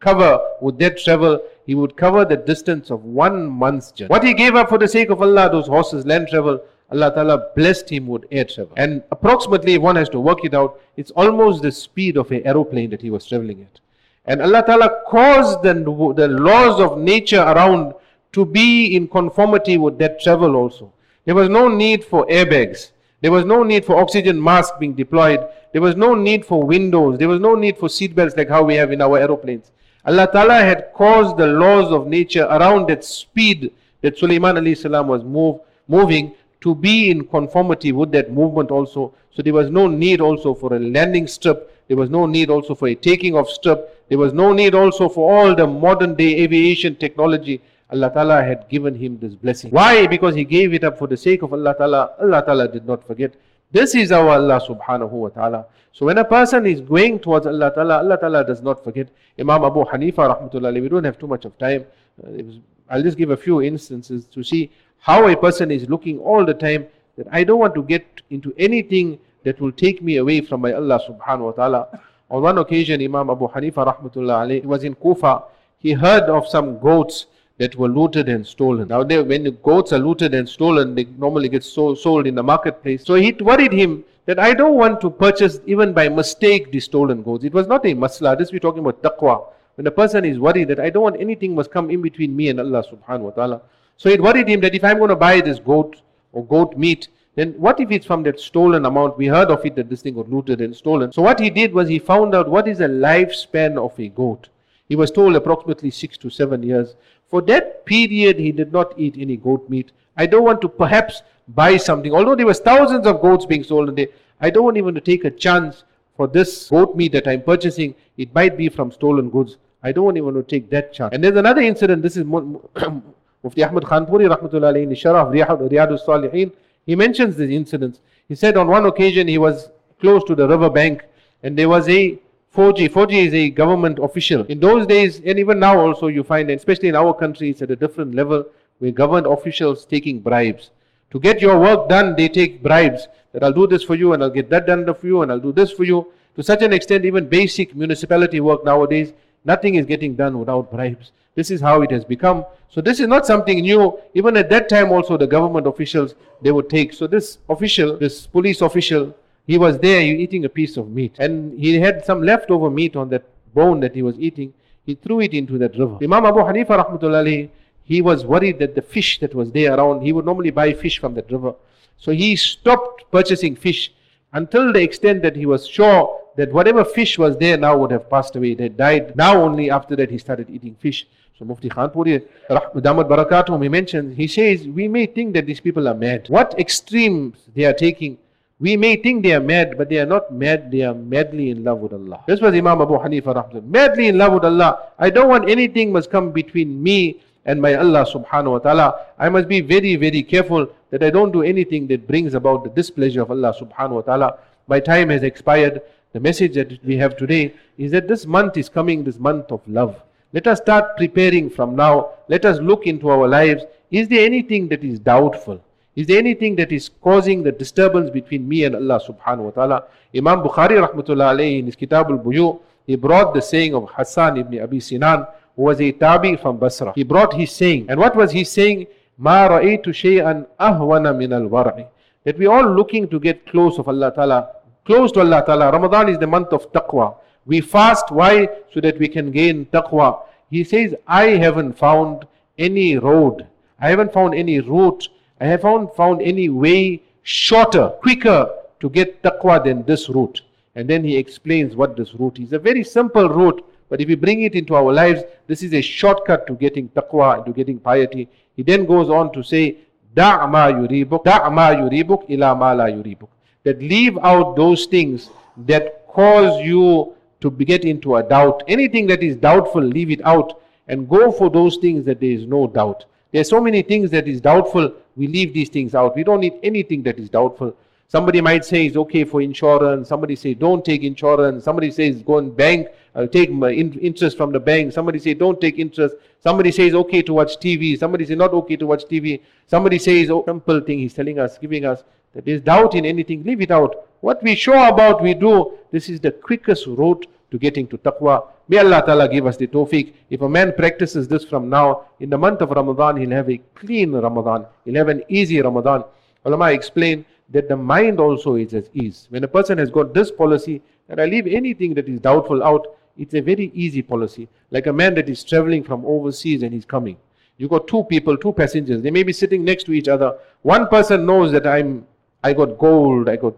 cover 0.00 0.40
with 0.60 0.78
that 0.78 0.98
travel, 0.98 1.40
he 1.66 1.74
would 1.74 1.96
cover 1.96 2.24
the 2.24 2.36
distance 2.36 2.90
of 2.90 3.04
one 3.04 3.46
month's 3.46 3.92
journey. 3.92 4.08
What 4.08 4.24
he 4.24 4.34
gave 4.34 4.54
up 4.54 4.68
for 4.68 4.78
the 4.78 4.88
sake 4.88 5.10
of 5.10 5.22
Allah, 5.22 5.48
those 5.50 5.66
horses, 5.66 6.04
land 6.04 6.28
travel, 6.28 6.60
Allah 6.90 7.12
Ta'ala 7.14 7.48
blessed 7.56 7.90
him 7.90 8.06
with 8.06 8.24
air 8.30 8.44
travel. 8.44 8.74
And 8.76 9.02
approximately, 9.10 9.74
if 9.74 9.82
one 9.82 9.96
has 9.96 10.08
to 10.10 10.20
work 10.20 10.44
it 10.44 10.54
out, 10.54 10.80
it's 10.96 11.10
almost 11.12 11.62
the 11.62 11.72
speed 11.72 12.16
of 12.16 12.30
an 12.30 12.46
aeroplane 12.46 12.90
that 12.90 13.00
he 13.00 13.10
was 13.10 13.26
traveling 13.26 13.62
at. 13.62 13.80
And 14.26 14.42
Allah 14.42 14.62
Ta'ala 14.66 15.02
caused 15.06 15.62
the, 15.62 15.74
the 15.74 16.28
laws 16.28 16.80
of 16.80 16.98
nature 16.98 17.40
around 17.40 17.94
to 18.34 18.44
be 18.44 18.94
in 18.96 19.08
conformity 19.08 19.78
with 19.78 19.98
that 19.98 20.20
travel 20.20 20.56
also. 20.56 20.92
There 21.24 21.34
was 21.34 21.48
no 21.48 21.68
need 21.68 22.04
for 22.04 22.26
airbags. 22.26 22.90
There 23.20 23.32
was 23.32 23.44
no 23.44 23.62
need 23.62 23.84
for 23.84 23.96
oxygen 23.96 24.42
masks 24.42 24.76
being 24.78 24.92
deployed. 24.92 25.40
There 25.72 25.80
was 25.80 25.96
no 25.96 26.14
need 26.14 26.44
for 26.44 26.62
windows. 26.62 27.18
There 27.18 27.28
was 27.28 27.40
no 27.40 27.54
need 27.54 27.78
for 27.78 27.88
seatbelts 27.88 28.36
like 28.36 28.48
how 28.48 28.62
we 28.62 28.74
have 28.74 28.92
in 28.92 29.00
our 29.00 29.18
aeroplanes. 29.18 29.70
Allah 30.04 30.28
Ta'ala 30.30 30.56
had 30.56 30.92
caused 30.94 31.38
the 31.38 31.46
laws 31.46 31.90
of 31.90 32.06
nature 32.06 32.44
around 32.44 32.88
that 32.90 33.02
speed 33.04 33.72
that 34.02 34.18
Sulaiman 34.18 34.76
salam 34.76 35.08
was 35.08 35.24
move, 35.24 35.60
moving 35.88 36.34
to 36.60 36.74
be 36.74 37.10
in 37.10 37.26
conformity 37.26 37.92
with 37.92 38.12
that 38.12 38.30
movement 38.30 38.70
also. 38.70 39.14
So 39.30 39.42
there 39.42 39.54
was 39.54 39.70
no 39.70 39.86
need 39.86 40.20
also 40.20 40.52
for 40.54 40.74
a 40.74 40.78
landing 40.78 41.26
strip. 41.26 41.70
There 41.88 41.96
was 41.96 42.10
no 42.10 42.26
need 42.26 42.50
also 42.50 42.74
for 42.74 42.88
a 42.88 42.94
taking 42.94 43.34
off 43.34 43.48
strip. 43.48 44.06
There 44.08 44.18
was 44.18 44.34
no 44.34 44.52
need 44.52 44.74
also 44.74 45.08
for 45.08 45.32
all 45.32 45.54
the 45.54 45.66
modern 45.66 46.14
day 46.14 46.42
aviation 46.42 46.96
technology. 46.96 47.62
Allah 47.90 48.10
Ta'ala 48.12 48.42
had 48.42 48.68
given 48.68 48.94
him 48.94 49.18
this 49.18 49.34
blessing. 49.34 49.70
Why? 49.70 50.06
Because 50.06 50.34
he 50.34 50.44
gave 50.44 50.72
it 50.74 50.84
up 50.84 50.98
for 50.98 51.06
the 51.06 51.16
sake 51.16 51.42
of 51.42 51.52
Allah 51.52 51.74
Ta'ala. 51.76 52.12
Allah 52.20 52.42
Ta'ala 52.44 52.68
did 52.68 52.86
not 52.86 53.06
forget. 53.06 53.34
This 53.74 53.94
is 53.96 54.12
our 54.12 54.28
Allah 54.28 54.60
subhanahu 54.60 55.10
wa 55.10 55.28
ta'ala. 55.30 55.66
So 55.92 56.06
when 56.06 56.18
a 56.18 56.24
person 56.24 56.64
is 56.64 56.80
going 56.80 57.18
towards 57.18 57.44
Allah 57.46 57.72
ta'ala, 57.74 57.98
Allah 57.98 58.16
ta'ala 58.16 58.44
does 58.44 58.62
not 58.62 58.84
forget. 58.84 59.08
Imam 59.38 59.64
Abu 59.64 59.84
Hanifa 59.84 60.30
rahmatullahi, 60.30 60.80
we 60.80 60.88
don't 60.88 61.02
have 61.02 61.18
too 61.18 61.26
much 61.26 61.44
of 61.44 61.58
time. 61.58 61.84
Uh, 62.24 62.42
I'll 62.88 63.02
just 63.02 63.18
give 63.18 63.30
a 63.30 63.36
few 63.36 63.62
instances 63.62 64.26
to 64.26 64.44
see 64.44 64.70
how 64.98 65.26
a 65.26 65.36
person 65.36 65.72
is 65.72 65.88
looking 65.88 66.20
all 66.20 66.44
the 66.44 66.54
time 66.54 66.86
that 67.16 67.26
I 67.32 67.42
don't 67.42 67.58
want 67.58 67.74
to 67.74 67.82
get 67.82 68.06
into 68.30 68.54
anything 68.58 69.18
that 69.42 69.60
will 69.60 69.72
take 69.72 70.02
me 70.02 70.18
away 70.18 70.40
from 70.40 70.60
my 70.60 70.72
Allah 70.72 71.00
subhanahu 71.08 71.46
wa 71.46 71.52
ta'ala. 71.52 72.00
On 72.30 72.42
one 72.42 72.58
occasion, 72.58 73.02
Imam 73.02 73.28
Abu 73.28 73.48
Hanifa 73.48 73.86
rahmatullahi, 73.92 74.64
was 74.64 74.84
in 74.84 74.94
Kufa. 74.94 75.42
he 75.78 75.92
heard 75.92 76.30
of 76.30 76.46
some 76.48 76.78
goats 76.78 77.26
that 77.58 77.76
were 77.76 77.88
looted 77.88 78.28
and 78.28 78.46
stolen. 78.46 78.88
Now, 78.88 79.04
they, 79.04 79.22
when 79.22 79.44
the 79.44 79.52
goats 79.52 79.92
are 79.92 79.98
looted 79.98 80.34
and 80.34 80.48
stolen, 80.48 80.94
they 80.94 81.04
normally 81.04 81.48
get 81.48 81.62
so, 81.62 81.94
sold 81.94 82.26
in 82.26 82.34
the 82.34 82.42
marketplace. 82.42 83.04
So 83.04 83.14
it 83.14 83.40
worried 83.40 83.72
him 83.72 84.04
that 84.26 84.38
I 84.38 84.54
don't 84.54 84.74
want 84.74 85.00
to 85.02 85.10
purchase 85.10 85.60
even 85.66 85.92
by 85.92 86.08
mistake 86.08 86.72
the 86.72 86.80
stolen 86.80 87.22
goats. 87.22 87.44
It 87.44 87.52
was 87.52 87.66
not 87.66 87.84
a 87.86 87.94
masla. 87.94 88.36
This 88.36 88.50
we're 88.50 88.58
talking 88.58 88.80
about 88.80 89.02
taqwa. 89.02 89.46
When 89.76 89.86
a 89.86 89.90
person 89.90 90.24
is 90.24 90.38
worried 90.38 90.68
that 90.68 90.80
I 90.80 90.90
don't 90.90 91.02
want 91.02 91.20
anything 91.20 91.54
must 91.54 91.70
come 91.70 91.90
in 91.90 92.00
between 92.02 92.34
me 92.34 92.48
and 92.48 92.60
Allah 92.60 92.84
subhanahu 92.84 93.20
wa 93.20 93.30
ta'ala. 93.30 93.62
So 93.96 94.08
it 94.08 94.22
worried 94.22 94.48
him 94.48 94.60
that 94.60 94.74
if 94.74 94.82
I'm 94.82 94.98
going 94.98 95.10
to 95.10 95.16
buy 95.16 95.40
this 95.40 95.58
goat 95.58 96.00
or 96.32 96.44
goat 96.44 96.76
meat, 96.76 97.08
then 97.36 97.52
what 97.52 97.80
if 97.80 97.90
it's 97.90 98.06
from 98.06 98.22
that 98.24 98.38
stolen 98.40 98.84
amount? 98.84 99.18
We 99.18 99.26
heard 99.26 99.50
of 99.50 99.64
it 99.66 99.74
that 99.76 99.90
this 99.90 100.02
thing 100.02 100.14
was 100.14 100.28
looted 100.28 100.60
and 100.60 100.74
stolen. 100.74 101.12
So 101.12 101.22
what 101.22 101.40
he 101.40 101.50
did 101.50 101.72
was 101.72 101.88
he 101.88 101.98
found 101.98 102.34
out 102.34 102.48
what 102.48 102.68
is 102.68 102.78
the 102.78 102.86
lifespan 102.86 103.76
of 103.76 103.98
a 103.98 104.08
goat. 104.08 104.48
He 104.88 104.96
was 104.96 105.10
told 105.10 105.34
approximately 105.36 105.90
six 105.90 106.18
to 106.18 106.30
seven 106.30 106.62
years. 106.62 106.94
For 107.28 107.40
that 107.42 107.84
period, 107.86 108.38
he 108.38 108.52
did 108.52 108.72
not 108.72 108.98
eat 108.98 109.16
any 109.18 109.36
goat 109.36 109.68
meat. 109.68 109.92
I 110.16 110.26
don't 110.26 110.44
want 110.44 110.60
to 110.62 110.68
perhaps 110.68 111.22
buy 111.48 111.76
something. 111.76 112.12
Although 112.12 112.36
there 112.36 112.46
was 112.46 112.60
thousands 112.60 113.06
of 113.06 113.20
goats 113.20 113.46
being 113.46 113.64
sold 113.64 113.88
a 113.88 113.92
day, 113.92 114.08
I 114.40 114.50
don't 114.50 114.64
want 114.64 114.76
even 114.76 114.94
to 114.94 115.00
take 115.00 115.24
a 115.24 115.30
chance 115.30 115.84
for 116.16 116.26
this 116.26 116.68
goat 116.68 116.96
meat 116.96 117.12
that 117.12 117.26
I'm 117.26 117.42
purchasing. 117.42 117.94
It 118.16 118.34
might 118.34 118.56
be 118.56 118.68
from 118.68 118.92
stolen 118.92 119.30
goods. 119.30 119.56
I 119.82 119.92
don't 119.92 120.16
even 120.16 120.34
want 120.34 120.48
to 120.48 120.54
take 120.60 120.70
that 120.70 120.92
chance. 120.92 121.14
And 121.14 121.22
there's 121.22 121.36
another 121.36 121.60
incident. 121.60 122.02
This 122.02 122.16
is 122.16 122.24
Mufti 123.44 123.62
Ahmad 123.62 123.84
Khanpuri, 123.84 124.34
rahmatullahi 124.34 124.82
in 124.82 124.88
the 124.90 124.94
Sharaf 124.94 125.30
Riyadus 125.32 126.06
Salihin. 126.06 126.52
He 126.86 126.94
mentions 126.94 127.36
these 127.36 127.50
incidents. 127.50 128.00
He 128.28 128.34
said 128.34 128.56
on 128.56 128.68
one 128.68 128.86
occasion 128.86 129.28
he 129.28 129.38
was 129.38 129.70
close 130.00 130.24
to 130.24 130.34
the 130.34 130.46
river 130.48 130.70
bank 130.70 131.04
and 131.42 131.58
there 131.58 131.68
was 131.68 131.88
a 131.88 132.18
Fauji. 132.54 132.88
Fauji 132.88 133.26
is 133.26 133.34
a 133.34 133.50
government 133.50 133.98
official. 133.98 134.44
In 134.44 134.60
those 134.60 134.86
days, 134.86 135.20
and 135.24 135.40
even 135.40 135.58
now 135.58 135.78
also, 135.78 136.06
you 136.06 136.22
find, 136.22 136.48
especially 136.50 136.88
in 136.88 136.94
our 136.94 137.12
country, 137.12 137.50
it's 137.50 137.62
at 137.62 137.70
a 137.72 137.76
different 137.76 138.14
level 138.14 138.46
where 138.78 138.92
government 138.92 139.26
officials 139.26 139.84
taking 139.84 140.20
bribes. 140.20 140.70
To 141.10 141.18
get 141.18 141.40
your 141.40 141.58
work 141.58 141.88
done, 141.88 142.14
they 142.14 142.28
take 142.28 142.62
bribes. 142.62 143.08
That 143.32 143.42
I'll 143.42 143.52
do 143.52 143.66
this 143.66 143.82
for 143.82 143.96
you, 143.96 144.12
and 144.12 144.22
I'll 144.22 144.30
get 144.30 144.50
that 144.50 144.66
done 144.66 144.92
for 144.94 145.06
you, 145.06 145.22
and 145.22 145.32
I'll 145.32 145.40
do 145.40 145.50
this 145.50 145.72
for 145.72 145.82
you. 145.82 146.12
To 146.36 146.44
such 146.44 146.62
an 146.62 146.72
extent, 146.72 147.04
even 147.04 147.28
basic 147.28 147.74
municipality 147.74 148.38
work 148.38 148.64
nowadays, 148.64 149.12
nothing 149.44 149.74
is 149.74 149.84
getting 149.84 150.14
done 150.14 150.38
without 150.38 150.70
bribes. 150.70 151.10
This 151.34 151.50
is 151.50 151.60
how 151.60 151.82
it 151.82 151.90
has 151.90 152.04
become. 152.04 152.44
So 152.70 152.80
this 152.80 153.00
is 153.00 153.08
not 153.08 153.26
something 153.26 153.60
new. 153.60 153.98
Even 154.14 154.36
at 154.36 154.48
that 154.50 154.68
time 154.68 154.92
also 154.92 155.16
the 155.16 155.26
government 155.26 155.66
officials, 155.66 156.14
they 156.40 156.52
would 156.52 156.70
take. 156.70 156.92
So 156.92 157.08
this 157.08 157.38
official, 157.48 157.96
this 157.96 158.28
police 158.28 158.60
official, 158.60 159.16
he 159.46 159.58
was 159.58 159.78
there 159.78 160.00
eating 160.00 160.44
a 160.44 160.48
piece 160.48 160.76
of 160.76 160.90
meat. 160.90 161.16
And 161.18 161.58
he 161.58 161.78
had 161.78 162.04
some 162.04 162.22
leftover 162.22 162.70
meat 162.70 162.96
on 162.96 163.10
that 163.10 163.24
bone 163.54 163.80
that 163.80 163.94
he 163.94 164.02
was 164.02 164.18
eating. 164.18 164.54
He 164.84 164.94
threw 164.94 165.20
it 165.20 165.32
into 165.32 165.58
that 165.58 165.78
river. 165.78 165.98
Imam 166.02 166.26
Abu 166.26 166.40
Hanifa 166.40 166.84
rahmatullahi, 166.84 167.50
he 167.84 168.00
was 168.00 168.24
worried 168.24 168.58
that 168.58 168.74
the 168.74 168.82
fish 168.82 169.20
that 169.20 169.34
was 169.34 169.52
there 169.52 169.74
around, 169.74 170.02
he 170.02 170.12
would 170.12 170.24
normally 170.24 170.50
buy 170.50 170.72
fish 170.72 170.98
from 170.98 171.14
that 171.14 171.30
river. 171.30 171.54
So 171.98 172.12
he 172.12 172.36
stopped 172.36 173.04
purchasing 173.10 173.56
fish 173.56 173.92
until 174.32 174.72
the 174.72 174.82
extent 174.82 175.22
that 175.22 175.36
he 175.36 175.46
was 175.46 175.66
sure 175.66 176.20
that 176.36 176.52
whatever 176.52 176.84
fish 176.84 177.18
was 177.18 177.36
there 177.38 177.56
now 177.56 177.76
would 177.78 177.92
have 177.92 178.10
passed 178.10 178.34
away. 178.36 178.52
It 178.52 178.60
had 178.60 178.76
died. 178.76 179.16
Now 179.16 179.40
only 179.40 179.70
after 179.70 179.94
that 179.96 180.10
he 180.10 180.18
started 180.18 180.50
eating 180.50 180.74
fish. 180.74 181.06
So 181.38 181.44
Mufti 181.44 181.68
Khanpuri, 181.68 182.26
Damat 182.48 183.08
Barakatum, 183.08 183.62
he 183.62 183.68
mentions, 183.68 184.16
he 184.16 184.26
says, 184.26 184.66
we 184.66 184.88
may 184.88 185.06
think 185.06 185.34
that 185.34 185.46
these 185.46 185.60
people 185.60 185.86
are 185.88 185.94
mad. 185.94 186.28
What 186.28 186.58
extremes 186.58 187.38
they 187.54 187.64
are 187.64 187.72
taking. 187.72 188.18
We 188.60 188.76
may 188.76 188.96
think 188.96 189.24
they 189.24 189.34
are 189.34 189.40
mad, 189.40 189.76
but 189.76 189.88
they 189.88 189.98
are 189.98 190.06
not 190.06 190.32
mad, 190.32 190.70
they 190.70 190.82
are 190.82 190.94
madly 190.94 191.50
in 191.50 191.64
love 191.64 191.80
with 191.80 191.92
Allah. 191.92 192.22
This 192.26 192.40
was 192.40 192.54
Imam 192.54 192.80
Abu 192.80 192.94
Hanifa. 192.94 193.62
Madly 193.64 194.06
in 194.06 194.16
love 194.16 194.34
with 194.34 194.44
Allah. 194.44 194.90
I 194.98 195.10
don't 195.10 195.28
want 195.28 195.50
anything 195.50 195.92
must 195.92 196.10
come 196.10 196.30
between 196.30 196.80
me 196.80 197.20
and 197.46 197.60
my 197.60 197.74
Allah 197.74 198.06
subhanahu 198.06 198.52
wa 198.52 198.58
ta'ala. 198.58 199.06
I 199.18 199.28
must 199.28 199.48
be 199.48 199.60
very, 199.60 199.96
very 199.96 200.22
careful 200.22 200.68
that 200.90 201.02
I 201.02 201.10
don't 201.10 201.32
do 201.32 201.42
anything 201.42 201.88
that 201.88 202.06
brings 202.06 202.34
about 202.34 202.62
the 202.62 202.70
displeasure 202.70 203.22
of 203.22 203.30
Allah 203.32 203.52
subhanahu 203.60 203.90
wa 203.96 204.00
ta'ala. 204.02 204.38
My 204.68 204.78
time 204.78 205.10
has 205.10 205.24
expired. 205.24 205.82
The 206.12 206.20
message 206.20 206.54
that 206.54 206.82
we 206.84 206.96
have 206.96 207.16
today 207.16 207.54
is 207.76 207.90
that 207.90 208.06
this 208.06 208.24
month 208.24 208.56
is 208.56 208.68
coming, 208.68 209.02
this 209.02 209.18
month 209.18 209.50
of 209.50 209.60
love. 209.66 210.00
Let 210.32 210.46
us 210.46 210.60
start 210.60 210.96
preparing 210.96 211.50
from 211.50 211.74
now. 211.74 212.10
Let 212.28 212.44
us 212.44 212.60
look 212.60 212.86
into 212.86 213.08
our 213.08 213.26
lives. 213.26 213.64
Is 213.90 214.06
there 214.06 214.24
anything 214.24 214.68
that 214.68 214.84
is 214.84 215.00
doubtful? 215.00 215.60
Is 215.96 216.06
there 216.08 216.18
anything 216.18 216.56
that 216.56 216.72
is 216.72 216.90
causing 217.00 217.42
the 217.42 217.52
disturbance 217.52 218.10
between 218.10 218.48
me 218.48 218.64
and 218.64 218.74
Allah 218.74 219.00
subhanahu 219.00 219.44
wa 219.44 219.50
ta'ala? 219.50 219.84
Imam 220.14 220.42
Bukhari 220.42 220.76
rahmatullah 220.76 221.34
alayhi 221.34 221.60
in 221.60 221.66
his 221.66 221.76
Kitab 221.76 222.10
al-Buyu, 222.10 222.60
he 222.86 222.96
brought 222.96 223.32
the 223.32 223.40
saying 223.40 223.74
of 223.74 223.88
Hassan 223.90 224.36
ibn 224.38 224.60
Abi 224.60 224.80
Sinan, 224.80 225.26
who 225.56 225.62
was 225.62 225.80
a 225.80 225.92
tabi 225.92 226.36
from 226.36 226.58
Basra. 226.58 226.92
He 226.94 227.04
brought 227.04 227.32
his 227.34 227.52
saying. 227.52 227.86
And 227.88 228.00
what 228.00 228.16
was 228.16 228.32
he 228.32 228.44
saying? 228.44 228.88
Ma 229.18 229.48
ra'aytu 229.48 229.94
shay'an 229.94 230.46
ahwana 230.58 231.16
min 231.16 231.32
al-war'i. 231.32 231.86
That 232.24 232.38
we 232.38 232.46
are 232.46 232.58
all 232.58 232.74
looking 232.74 233.08
to 233.08 233.20
get 233.20 233.46
close 233.46 233.78
of 233.78 233.86
Allah 233.88 234.12
ta'ala, 234.12 234.50
close 234.84 235.12
to 235.12 235.20
Allah 235.20 235.44
ta'ala. 235.46 235.70
Ramadan 235.70 236.08
is 236.08 236.18
the 236.18 236.26
month 236.26 236.52
of 236.52 236.72
taqwa. 236.72 237.14
We 237.46 237.60
fast, 237.60 238.10
why? 238.10 238.48
So 238.72 238.80
that 238.80 238.98
we 238.98 239.06
can 239.08 239.30
gain 239.30 239.66
taqwa. 239.66 240.22
He 240.50 240.64
says, 240.64 240.94
I 241.06 241.36
haven't 241.36 241.78
found 241.78 242.26
any 242.58 242.96
road. 242.96 243.46
I 243.80 243.90
haven't 243.90 244.12
found 244.12 244.34
any 244.34 244.60
route. 244.60 245.08
I 245.40 245.46
haven't 245.46 245.94
found 245.96 246.22
any 246.22 246.48
way 246.48 247.02
shorter, 247.22 247.88
quicker 247.88 248.50
to 248.80 248.90
get 248.90 249.22
taqwa 249.22 249.64
than 249.64 249.84
this 249.84 250.08
route. 250.08 250.42
And 250.74 250.88
then 250.88 251.04
he 251.04 251.16
explains 251.16 251.76
what 251.76 251.96
this 251.96 252.14
route 252.14 252.38
is. 252.38 252.52
A 252.52 252.58
very 252.58 252.84
simple 252.84 253.28
route, 253.28 253.64
but 253.88 254.00
if 254.00 254.08
we 254.08 254.14
bring 254.14 254.42
it 254.42 254.54
into 254.54 254.74
our 254.74 254.92
lives, 254.92 255.22
this 255.46 255.62
is 255.62 255.72
a 255.72 255.80
shortcut 255.80 256.46
to 256.46 256.54
getting 256.54 256.88
taqwa 256.88 257.44
to 257.44 257.52
getting 257.52 257.78
piety. 257.78 258.28
He 258.56 258.62
then 258.62 258.84
goes 258.86 259.10
on 259.10 259.32
to 259.32 259.42
say, 259.42 259.78
ma 260.16 260.68
yuribuk, 260.68 261.24
ma 261.52 261.70
yuribuk 261.70 262.24
la 262.28 262.86
yuribuk. 262.86 263.28
That 263.64 263.80
leave 263.80 264.18
out 264.18 264.56
those 264.56 264.86
things 264.86 265.30
that 265.66 266.06
cause 266.08 266.60
you 266.60 267.14
to 267.40 267.50
get 267.50 267.84
into 267.84 268.16
a 268.16 268.22
doubt. 268.22 268.62
Anything 268.68 269.06
that 269.08 269.22
is 269.22 269.36
doubtful, 269.36 269.82
leave 269.82 270.10
it 270.10 270.24
out 270.24 270.60
and 270.88 271.08
go 271.08 271.32
for 271.32 271.50
those 271.50 271.78
things 271.78 272.04
that 272.04 272.20
there 272.20 272.30
is 272.30 272.46
no 272.46 272.66
doubt. 272.66 273.04
There 273.34 273.40
are 273.40 273.50
so 273.56 273.60
many 273.60 273.82
things 273.82 274.12
that 274.12 274.28
is 274.28 274.40
doubtful, 274.40 274.92
we 275.16 275.26
leave 275.26 275.52
these 275.52 275.68
things 275.68 275.92
out. 275.96 276.14
We 276.14 276.22
don't 276.22 276.38
need 276.38 276.54
anything 276.62 277.02
that 277.02 277.18
is 277.18 277.28
doubtful. 277.28 277.76
Somebody 278.06 278.40
might 278.40 278.64
say 278.64 278.86
it's 278.86 278.96
okay 278.96 279.24
for 279.24 279.40
insurance. 279.42 280.08
Somebody 280.08 280.36
say 280.36 280.54
don't 280.54 280.84
take 280.84 281.02
insurance. 281.02 281.64
Somebody 281.64 281.90
says 281.90 282.22
go 282.22 282.38
and 282.38 282.56
bank, 282.56 282.86
uh, 283.12 283.26
take 283.26 283.50
interest 283.50 284.36
from 284.36 284.52
the 284.52 284.60
bank. 284.60 284.92
Somebody 284.92 285.18
say 285.18 285.34
don't 285.34 285.60
take 285.60 285.80
interest. 285.80 286.14
Somebody 286.38 286.70
says 286.70 286.94
okay 286.94 287.22
to 287.22 287.32
watch 287.32 287.56
TV. 287.56 287.98
Somebody 287.98 288.24
say 288.24 288.36
not 288.36 288.52
okay 288.52 288.76
to 288.76 288.86
watch 288.86 289.02
TV. 289.06 289.40
Somebody 289.66 289.98
says 289.98 290.30
oh, 290.30 290.44
simple 290.46 290.80
thing. 290.82 291.00
He's 291.00 291.14
telling 291.14 291.40
us, 291.40 291.58
giving 291.58 291.84
us 291.84 292.04
that 292.34 292.44
there's 292.44 292.60
doubt 292.60 292.94
in 292.94 293.04
anything. 293.04 293.42
Leave 293.42 293.62
it 293.62 293.72
out. 293.72 294.06
What 294.20 294.44
we 294.44 294.54
sure 294.54 294.86
about, 294.86 295.20
we 295.20 295.34
do. 295.34 295.76
This 295.90 296.08
is 296.08 296.20
the 296.20 296.30
quickest 296.30 296.86
route 296.86 297.26
to 297.54 297.58
getting 297.58 297.86
to 297.86 297.96
taqwa. 297.98 298.48
May 298.68 298.78
Allah 298.78 299.00
Ta'ala 299.06 299.28
give 299.28 299.46
us 299.46 299.56
the 299.56 299.68
tawfiq. 299.68 300.12
If 300.28 300.40
a 300.40 300.48
man 300.48 300.72
practices 300.72 301.28
this 301.28 301.44
from 301.44 301.70
now, 301.70 302.06
in 302.18 302.28
the 302.28 302.36
month 302.36 302.60
of 302.62 302.70
Ramadan, 302.70 303.16
he'll 303.16 303.30
have 303.30 303.48
a 303.48 303.58
clean 303.76 304.10
Ramadan. 304.10 304.66
He'll 304.84 304.96
have 304.96 305.08
an 305.08 305.22
easy 305.28 305.60
Ramadan. 305.60 306.02
Ulama 306.44 306.72
explain 306.72 307.24
that 307.50 307.68
the 307.68 307.76
mind 307.76 308.18
also 308.18 308.56
is 308.56 308.74
at 308.74 308.88
ease. 308.92 309.28
When 309.30 309.44
a 309.44 309.48
person 309.48 309.78
has 309.78 309.88
got 309.88 310.12
this 310.12 310.32
policy, 310.32 310.82
that 311.06 311.20
I 311.20 311.26
leave 311.26 311.46
anything 311.46 311.94
that 311.94 312.08
is 312.08 312.18
doubtful 312.18 312.64
out, 312.64 312.96
it's 313.16 313.34
a 313.34 313.40
very 313.40 313.70
easy 313.72 314.02
policy. 314.02 314.48
Like 314.72 314.88
a 314.88 314.92
man 314.92 315.14
that 315.14 315.28
is 315.28 315.44
traveling 315.44 315.84
from 315.84 316.04
overseas 316.04 316.64
and 316.64 316.74
he's 316.74 316.84
coming. 316.84 317.16
You 317.58 317.68
got 317.68 317.86
two 317.86 318.02
people, 318.02 318.36
two 318.36 318.52
passengers. 318.52 319.00
They 319.00 319.12
may 319.12 319.22
be 319.22 319.32
sitting 319.32 319.62
next 319.62 319.84
to 319.84 319.92
each 319.92 320.08
other. 320.08 320.36
One 320.62 320.88
person 320.88 321.24
knows 321.24 321.52
that 321.52 321.68
I'm, 321.68 322.04
I 322.42 322.52
got 322.52 322.78
gold, 322.78 323.28
I 323.28 323.36
got 323.36 323.54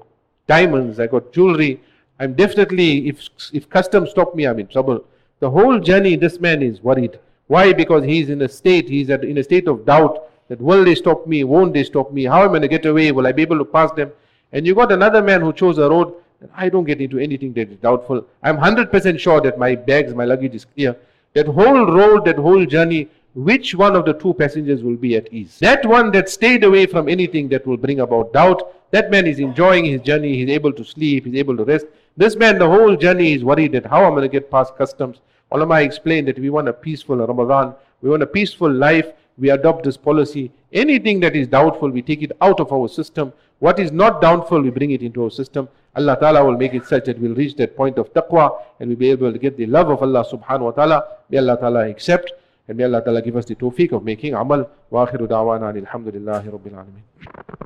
diamonds, 0.46 1.00
I 1.00 1.06
got 1.06 1.32
jewelry. 1.32 1.80
I'm 2.18 2.34
definitely, 2.34 3.08
if, 3.08 3.28
if 3.52 3.68
customs 3.68 4.10
stop 4.10 4.34
me, 4.34 4.46
I'm 4.46 4.58
in 4.58 4.66
trouble. 4.66 5.04
The 5.40 5.50
whole 5.50 5.78
journey, 5.78 6.16
this 6.16 6.40
man 6.40 6.62
is 6.62 6.80
worried. 6.80 7.18
Why? 7.46 7.72
Because 7.72 8.04
he's 8.04 8.30
in 8.30 8.42
a 8.42 8.48
state, 8.48 8.88
he's 8.88 9.10
at, 9.10 9.24
in 9.24 9.38
a 9.38 9.44
state 9.44 9.68
of 9.68 9.84
doubt 9.84 10.28
that 10.48 10.60
will 10.60 10.84
they 10.84 10.94
stop 10.94 11.26
me, 11.26 11.44
won't 11.44 11.74
they 11.74 11.84
stop 11.84 12.12
me, 12.12 12.24
how 12.24 12.42
am 12.42 12.50
I 12.50 12.58
going 12.58 12.62
to 12.62 12.68
get 12.68 12.86
away, 12.86 13.12
will 13.12 13.26
I 13.26 13.32
be 13.32 13.42
able 13.42 13.58
to 13.58 13.64
pass 13.64 13.90
them? 13.92 14.12
And 14.52 14.66
you 14.66 14.74
got 14.74 14.92
another 14.92 15.22
man 15.22 15.40
who 15.40 15.52
chose 15.52 15.78
a 15.78 15.88
road 15.90 16.14
I 16.54 16.68
don't 16.68 16.84
get 16.84 17.00
into 17.00 17.18
anything 17.18 17.52
that 17.54 17.70
is 17.70 17.78
doubtful. 17.78 18.26
I'm 18.42 18.58
100% 18.58 19.18
sure 19.18 19.40
that 19.40 19.58
my 19.58 19.74
bags, 19.74 20.14
my 20.14 20.24
luggage 20.24 20.54
is 20.54 20.64
clear. 20.64 20.96
That 21.34 21.46
whole 21.46 21.86
road, 21.86 22.24
that 22.26 22.36
whole 22.36 22.64
journey, 22.66 23.08
which 23.34 23.74
one 23.74 23.96
of 23.96 24.04
the 24.04 24.14
two 24.14 24.34
passengers 24.34 24.82
will 24.82 24.96
be 24.96 25.16
at 25.16 25.32
ease? 25.32 25.58
That 25.60 25.84
one 25.84 26.10
that 26.12 26.28
stayed 26.28 26.64
away 26.64 26.86
from 26.86 27.08
anything 27.08 27.48
that 27.48 27.66
will 27.66 27.76
bring 27.76 28.00
about 28.00 28.32
doubt, 28.32 28.90
that 28.90 29.10
man 29.10 29.26
is 29.26 29.38
enjoying 29.38 29.84
his 29.84 30.00
journey, 30.00 30.36
he's 30.36 30.50
able 30.50 30.72
to 30.72 30.84
sleep, 30.84 31.26
he's 31.26 31.34
able 31.34 31.56
to 31.56 31.64
rest. 31.64 31.86
This 32.18 32.34
man, 32.34 32.58
the 32.58 32.66
whole 32.66 32.96
journey 32.96 33.34
is 33.34 33.44
worried 33.44 33.72
that 33.72 33.84
how 33.84 34.04
I'm 34.04 34.12
going 34.12 34.22
to 34.22 34.28
get 34.28 34.50
past 34.50 34.74
customs. 34.76 35.20
Ulama 35.52 35.82
explained 35.82 36.28
that 36.28 36.38
we 36.38 36.48
want 36.48 36.66
a 36.66 36.72
peaceful 36.72 37.16
Ramadan, 37.16 37.74
we 38.00 38.08
want 38.08 38.22
a 38.22 38.26
peaceful 38.26 38.72
life, 38.72 39.12
we 39.36 39.50
adopt 39.50 39.84
this 39.84 39.98
policy. 39.98 40.50
Anything 40.72 41.20
that 41.20 41.36
is 41.36 41.46
doubtful, 41.46 41.90
we 41.90 42.00
take 42.00 42.22
it 42.22 42.32
out 42.40 42.58
of 42.58 42.72
our 42.72 42.88
system. 42.88 43.34
What 43.58 43.78
is 43.78 43.92
not 43.92 44.22
doubtful, 44.22 44.62
we 44.62 44.70
bring 44.70 44.92
it 44.92 45.02
into 45.02 45.24
our 45.24 45.30
system. 45.30 45.68
Allah 45.94 46.16
Ta'ala 46.18 46.42
will 46.42 46.56
make 46.56 46.72
it 46.72 46.86
such 46.86 47.04
that 47.04 47.18
we'll 47.18 47.34
reach 47.34 47.54
that 47.56 47.76
point 47.76 47.98
of 47.98 48.12
taqwa 48.14 48.62
and 48.80 48.88
we'll 48.88 48.98
be 48.98 49.10
able 49.10 49.30
to 49.30 49.38
get 49.38 49.58
the 49.58 49.66
love 49.66 49.90
of 49.90 50.02
Allah 50.02 50.24
Subhanahu 50.24 50.60
wa 50.60 50.70
Ta'ala. 50.70 51.08
May 51.28 51.38
Allah 51.38 51.58
Ta'ala 51.58 51.88
accept 51.88 52.32
and 52.68 52.76
may 52.76 52.84
Allah 52.84 53.00
Ta'ala 53.02 53.22
give 53.22 53.36
us 53.36 53.44
the 53.46 53.54
tawfiq 53.54 53.92
of 53.92 54.02
making 54.04 54.34
amal. 54.34 54.68
Wa 54.90 55.06
akhiru 55.06 55.26
da'wana 55.28 55.68
alhamdulillahi 55.74 56.50
rabbil 56.50 56.74
alameen. 56.74 57.04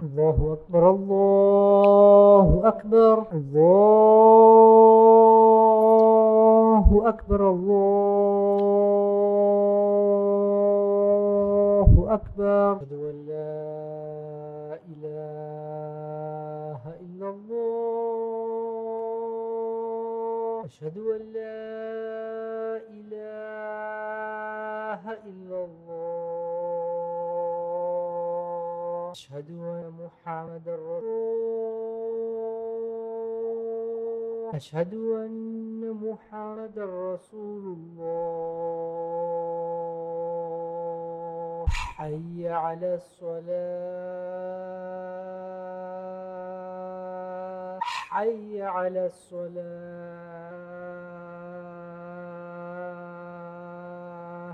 الله 0.00 0.52
أكبر 0.52 0.90
الله 0.90 2.62
أكبر 2.64 3.26
الله 3.32 3.90
أكبر 7.08 7.50
الله 7.50 8.20
أكبر 12.10 12.72
أشهد 12.76 12.92
أن 12.92 13.26
لا 13.28 14.78
إله 14.92 16.80
إلا 17.04 17.26
الله 17.30 18.20
أشهد 20.64 20.96
أن 20.98 21.22
لا 21.32 22.09
إلا 25.26 25.64
الله. 25.64 27.00
أشهد 29.10 29.50
أن 29.50 29.92
محمد 30.00 30.68
رسول 30.68 31.10
أشهد 34.54 34.94
أن 34.94 35.98
محمد 36.02 36.78
رسول 36.78 37.76
الله. 37.78 38.06
حي 41.68 42.48
على 42.48 42.94
الصلاة. 42.94 44.60
حي 47.82 48.62
على 48.62 49.06
الصلاة. 49.06 51.09